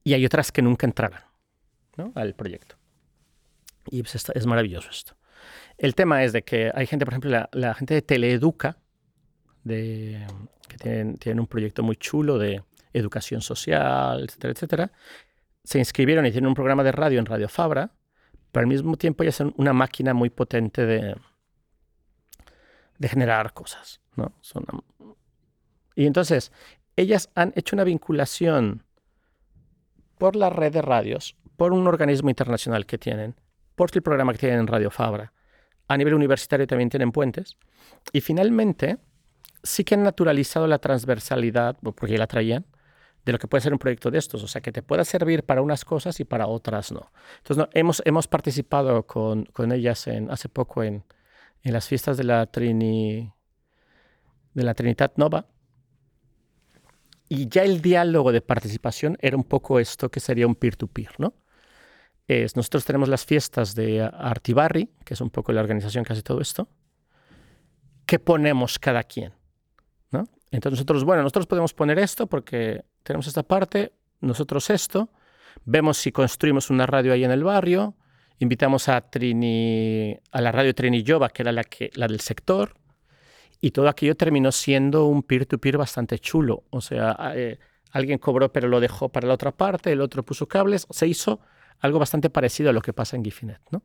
y 0.04 0.14
hay 0.14 0.24
otras 0.24 0.52
que 0.52 0.62
nunca 0.62 0.86
entraron 0.86 1.18
al 2.14 2.34
proyecto. 2.34 2.76
Y 3.90 4.02
pues 4.02 4.14
es 4.32 4.46
maravilloso 4.46 4.88
esto. 4.88 5.16
El 5.76 5.96
tema 5.96 6.22
es 6.22 6.32
de 6.32 6.44
que 6.44 6.70
hay 6.72 6.86
gente, 6.86 7.04
por 7.04 7.14
ejemplo, 7.14 7.48
la, 7.50 7.74
gente 7.74 7.94
de 7.94 8.02
Teleeduca, 8.02 8.78
que 9.66 10.26
tienen, 10.78 11.16
tienen 11.16 11.40
un 11.40 11.48
proyecto 11.48 11.82
muy 11.82 11.96
chulo 11.96 12.38
de 12.38 12.62
educación 12.94 13.42
social, 13.42 14.24
etcétera, 14.24 14.52
etcétera, 14.52 14.92
se 15.62 15.78
inscribieron 15.78 16.24
y 16.26 16.30
tienen 16.32 16.48
un 16.48 16.54
programa 16.54 16.82
de 16.82 16.92
radio 16.92 17.18
en 17.18 17.26
Radio 17.26 17.48
Fabra, 17.48 17.90
pero 18.52 18.62
al 18.62 18.68
mismo 18.68 18.96
tiempo 18.96 19.24
ya 19.24 19.32
son 19.32 19.52
una 19.56 19.72
máquina 19.72 20.14
muy 20.14 20.30
potente 20.30 20.86
de, 20.86 21.16
de 22.98 23.08
generar 23.08 23.52
cosas. 23.52 24.00
¿no? 24.16 24.32
Y 25.94 26.06
entonces, 26.06 26.52
ellas 26.96 27.30
han 27.34 27.52
hecho 27.56 27.76
una 27.76 27.84
vinculación 27.84 28.84
por 30.18 30.36
la 30.36 30.50
red 30.50 30.72
de 30.72 30.82
radios, 30.82 31.36
por 31.56 31.72
un 31.72 31.86
organismo 31.86 32.28
internacional 32.28 32.86
que 32.86 32.98
tienen, 32.98 33.34
por 33.74 33.90
el 33.92 34.02
programa 34.02 34.32
que 34.32 34.38
tienen 34.38 34.60
en 34.60 34.66
Radio 34.66 34.90
Fabra. 34.90 35.32
A 35.88 35.96
nivel 35.96 36.14
universitario 36.14 36.66
también 36.66 36.88
tienen 36.88 37.12
puentes. 37.12 37.56
Y 38.12 38.20
finalmente, 38.20 38.98
sí 39.62 39.84
que 39.84 39.94
han 39.94 40.02
naturalizado 40.02 40.66
la 40.66 40.78
transversalidad, 40.78 41.76
porque 41.82 42.12
ya 42.12 42.18
la 42.18 42.26
traían, 42.26 42.64
de 43.24 43.32
lo 43.32 43.38
que 43.38 43.48
puede 43.48 43.62
ser 43.62 43.72
un 43.72 43.78
proyecto 43.78 44.10
de 44.10 44.18
estos, 44.18 44.42
o 44.42 44.48
sea, 44.48 44.60
que 44.60 44.72
te 44.72 44.82
pueda 44.82 45.04
servir 45.04 45.44
para 45.44 45.62
unas 45.62 45.84
cosas 45.84 46.20
y 46.20 46.24
para 46.24 46.46
otras 46.46 46.92
no. 46.92 47.10
Entonces, 47.38 47.66
hemos, 47.72 48.02
hemos 48.04 48.28
participado 48.28 49.06
con, 49.06 49.46
con 49.46 49.72
ellas 49.72 50.06
en, 50.06 50.30
hace 50.30 50.48
poco 50.48 50.82
en, 50.82 51.04
en, 51.62 51.72
las 51.72 51.88
fiestas 51.88 52.16
de 52.16 52.24
la, 52.24 52.46
Trini, 52.46 53.32
de 54.52 54.62
la 54.62 54.74
Trinidad 54.74 55.12
Nova, 55.16 55.46
y 57.28 57.48
ya 57.48 57.62
el 57.62 57.80
diálogo 57.80 58.32
de 58.32 58.42
participación 58.42 59.16
era 59.20 59.36
un 59.36 59.44
poco 59.44 59.80
esto 59.80 60.10
que 60.10 60.20
sería 60.20 60.46
un 60.46 60.54
peer-to-peer, 60.54 61.14
¿no? 61.18 61.34
Es, 62.28 62.56
nosotros 62.56 62.84
tenemos 62.84 63.08
las 63.08 63.24
fiestas 63.24 63.74
de 63.74 64.02
Artibarri, 64.02 64.90
que 65.04 65.14
es 65.14 65.20
un 65.20 65.30
poco 65.30 65.52
la 65.52 65.60
organización 65.60 66.04
que 66.04 66.12
hace 66.12 66.22
todo 66.22 66.40
esto. 66.40 66.68
¿Qué 68.06 68.18
ponemos 68.18 68.78
cada 68.78 69.02
quien? 69.02 69.32
Entonces 70.54 70.78
nosotros, 70.78 71.04
bueno, 71.04 71.22
nosotros 71.22 71.46
podemos 71.46 71.74
poner 71.74 71.98
esto 71.98 72.28
porque 72.28 72.84
tenemos 73.02 73.26
esta 73.26 73.42
parte, 73.42 73.92
nosotros 74.20 74.70
esto, 74.70 75.10
vemos 75.64 75.96
si 75.96 76.12
construimos 76.12 76.70
una 76.70 76.86
radio 76.86 77.12
ahí 77.12 77.24
en 77.24 77.32
el 77.32 77.42
barrio, 77.42 77.96
invitamos 78.38 78.88
a, 78.88 79.00
Trini, 79.00 80.16
a 80.30 80.40
la 80.40 80.52
radio 80.52 80.72
Trinillova, 80.72 81.28
que 81.30 81.42
era 81.42 81.50
la, 81.50 81.64
que, 81.64 81.90
la 81.94 82.06
del 82.06 82.20
sector, 82.20 82.74
y 83.60 83.72
todo 83.72 83.88
aquello 83.88 84.14
terminó 84.14 84.52
siendo 84.52 85.06
un 85.06 85.24
peer-to-peer 85.24 85.76
bastante 85.76 86.20
chulo. 86.20 86.62
O 86.70 86.80
sea, 86.80 87.32
eh, 87.34 87.58
alguien 87.90 88.18
cobró 88.18 88.52
pero 88.52 88.68
lo 88.68 88.78
dejó 88.78 89.08
para 89.08 89.26
la 89.26 89.34
otra 89.34 89.50
parte, 89.50 89.90
el 89.90 90.00
otro 90.00 90.22
puso 90.22 90.46
cables, 90.46 90.86
se 90.88 91.08
hizo 91.08 91.40
algo 91.80 91.98
bastante 91.98 92.30
parecido 92.30 92.70
a 92.70 92.72
lo 92.72 92.80
que 92.80 92.92
pasa 92.92 93.16
en 93.16 93.24
Gifinet. 93.24 93.60
¿no? 93.72 93.82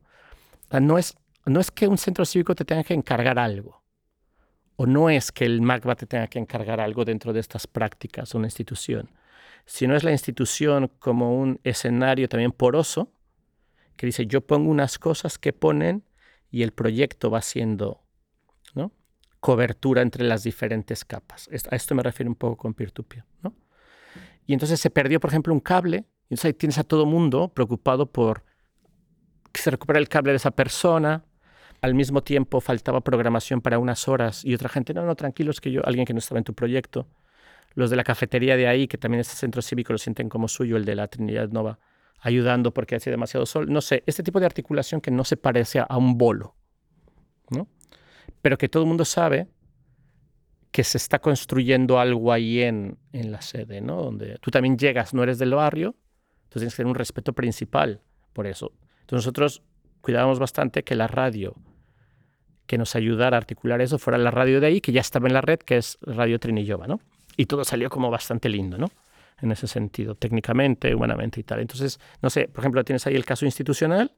no, 0.80 0.98
es, 0.98 1.16
no 1.46 1.58
es 1.58 1.72
que 1.72 1.88
un 1.88 1.98
centro 1.98 2.24
cívico 2.24 2.54
te 2.54 2.64
tenga 2.64 2.84
que 2.84 2.94
encargar 2.94 3.40
algo, 3.40 3.79
o 4.80 4.86
no 4.86 5.10
es 5.10 5.30
que 5.30 5.44
el 5.44 5.60
MACBA 5.60 5.94
te 5.94 6.06
tenga 6.06 6.26
que 6.26 6.38
encargar 6.38 6.80
algo 6.80 7.04
dentro 7.04 7.34
de 7.34 7.40
estas 7.40 7.66
prácticas, 7.66 8.34
una 8.34 8.46
institución, 8.46 9.10
sino 9.66 9.94
es 9.94 10.04
la 10.04 10.10
institución 10.10 10.90
como 10.98 11.38
un 11.38 11.60
escenario 11.64 12.30
también 12.30 12.50
poroso 12.50 13.12
que 13.96 14.06
dice 14.06 14.24
yo 14.24 14.40
pongo 14.40 14.70
unas 14.70 14.98
cosas 14.98 15.36
que 15.36 15.52
ponen 15.52 16.02
y 16.50 16.62
el 16.62 16.72
proyecto 16.72 17.30
va 17.30 17.42
siendo 17.42 18.00
¿no? 18.74 18.90
cobertura 19.38 20.00
entre 20.00 20.24
las 20.24 20.44
diferentes 20.44 21.04
capas. 21.04 21.50
A 21.70 21.76
esto 21.76 21.94
me 21.94 22.02
refiero 22.02 22.30
un 22.30 22.36
poco 22.36 22.56
con 22.56 22.72
peer-to-peer. 22.72 23.26
¿no? 23.42 23.52
Y 24.46 24.54
entonces 24.54 24.80
se 24.80 24.88
perdió, 24.88 25.20
por 25.20 25.28
ejemplo, 25.28 25.52
un 25.52 25.60
cable. 25.60 26.06
Y 26.30 26.32
entonces 26.32 26.46
ahí 26.46 26.54
tienes 26.54 26.78
a 26.78 26.84
todo 26.84 27.04
mundo 27.04 27.52
preocupado 27.52 28.06
por 28.06 28.44
que 29.52 29.60
se 29.60 29.70
recupere 29.70 29.98
el 29.98 30.08
cable 30.08 30.32
de 30.32 30.36
esa 30.36 30.52
persona. 30.52 31.26
Al 31.82 31.94
mismo 31.94 32.22
tiempo 32.22 32.60
faltaba 32.60 33.00
programación 33.00 33.60
para 33.60 33.78
unas 33.78 34.06
horas 34.08 34.44
y 34.44 34.54
otra 34.54 34.68
gente, 34.68 34.92
no, 34.92 35.04
no, 35.04 35.14
tranquilos 35.14 35.60
que 35.60 35.72
yo, 35.72 35.84
alguien 35.86 36.04
que 36.04 36.12
no 36.12 36.18
estaba 36.18 36.38
en 36.38 36.44
tu 36.44 36.54
proyecto. 36.54 37.08
Los 37.74 37.88
de 37.90 37.96
la 37.96 38.04
cafetería 38.04 38.56
de 38.56 38.66
ahí, 38.66 38.88
que 38.88 38.98
también 38.98 39.20
este 39.20 39.34
centro 39.34 39.62
cívico 39.62 39.92
lo 39.92 39.98
sienten 39.98 40.28
como 40.28 40.48
suyo, 40.48 40.76
el 40.76 40.84
de 40.84 40.94
la 40.94 41.08
Trinidad 41.08 41.48
Nova, 41.48 41.78
ayudando 42.20 42.74
porque 42.74 42.96
hace 42.96 43.10
demasiado 43.10 43.46
sol. 43.46 43.72
No 43.72 43.80
sé, 43.80 44.02
este 44.06 44.22
tipo 44.22 44.40
de 44.40 44.46
articulación 44.46 45.00
que 45.00 45.10
no 45.10 45.24
se 45.24 45.36
parece 45.36 45.80
a 45.80 45.96
un 45.96 46.18
bolo, 46.18 46.54
¿no? 47.50 47.68
pero 48.42 48.58
que 48.58 48.68
todo 48.68 48.82
el 48.82 48.88
mundo 48.88 49.04
sabe 49.04 49.48
que 50.70 50.84
se 50.84 50.98
está 50.98 51.18
construyendo 51.18 51.98
algo 51.98 52.32
ahí 52.32 52.62
en, 52.62 52.98
en, 53.12 53.32
la 53.32 53.42
sede, 53.42 53.80
¿no? 53.80 54.02
Donde 54.02 54.38
tú 54.40 54.50
también 54.50 54.78
llegas, 54.78 55.12
no 55.14 55.22
eres 55.22 55.38
del 55.38 55.54
barrio, 55.54 55.96
entonces 56.44 56.60
tienes 56.60 56.74
que 56.74 56.76
tener 56.78 56.90
un 56.90 56.94
respeto 56.94 57.32
principal 57.32 58.00
por 58.32 58.46
eso. 58.46 58.72
Entonces 59.00 59.26
nosotros 59.26 59.62
cuidábamos 60.00 60.38
bastante 60.38 60.84
que 60.84 60.94
la 60.94 61.08
radio 61.08 61.56
que 62.70 62.78
nos 62.78 62.94
ayudara 62.94 63.36
a 63.36 63.38
articular 63.38 63.80
eso 63.80 63.98
fuera 63.98 64.16
la 64.16 64.30
radio 64.30 64.60
de 64.60 64.68
ahí, 64.68 64.80
que 64.80 64.92
ya 64.92 65.00
estaba 65.00 65.26
en 65.26 65.34
la 65.34 65.40
red, 65.40 65.58
que 65.58 65.76
es 65.76 65.98
Radio 66.02 66.38
Trinillova, 66.38 66.86
¿no? 66.86 67.00
Y 67.36 67.46
todo 67.46 67.64
salió 67.64 67.90
como 67.90 68.12
bastante 68.12 68.48
lindo, 68.48 68.78
¿no? 68.78 68.92
En 69.42 69.50
ese 69.50 69.66
sentido, 69.66 70.14
técnicamente, 70.14 70.94
humanamente 70.94 71.40
y 71.40 71.42
tal. 71.42 71.58
Entonces, 71.58 71.98
no 72.22 72.30
sé, 72.30 72.46
por 72.46 72.60
ejemplo, 72.62 72.84
tienes 72.84 73.04
ahí 73.08 73.16
el 73.16 73.24
caso 73.24 73.44
institucional 73.44 74.12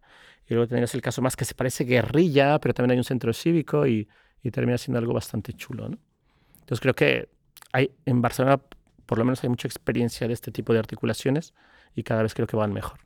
y 0.47 0.53
luego 0.53 0.69
tendrías 0.69 0.95
el 0.95 1.01
caso 1.01 1.23
más 1.23 1.35
que 1.35 1.47
se 1.47 1.55
parece 1.55 1.85
guerrilla, 1.85 2.59
pero 2.59 2.75
también 2.75 2.91
hay 2.91 2.99
un 2.99 3.05
centro 3.05 3.33
cívico 3.33 3.87
y, 3.87 4.07
y 4.43 4.51
termina 4.51 4.77
siendo 4.77 4.99
algo 4.99 5.15
bastante 5.15 5.55
chulo. 5.55 5.88
¿no? 5.88 5.97
Entonces 6.61 6.81
creo 6.81 6.93
que 6.93 7.31
hay, 7.73 7.91
en 8.05 8.21
Barcelona 8.21 8.61
por 9.07 9.17
lo 9.17 9.25
menos 9.25 9.43
hay 9.43 9.49
mucha 9.49 9.67
experiencia 9.67 10.29
de 10.29 10.35
este 10.35 10.53
tipo 10.53 10.75
de 10.75 10.79
articulaciones 10.79 11.55
y 11.95 12.03
cada 12.03 12.23
vez 12.23 12.35
creo 12.35 12.47
que 12.47 12.57
van 12.57 12.75
mejor. 12.75 13.00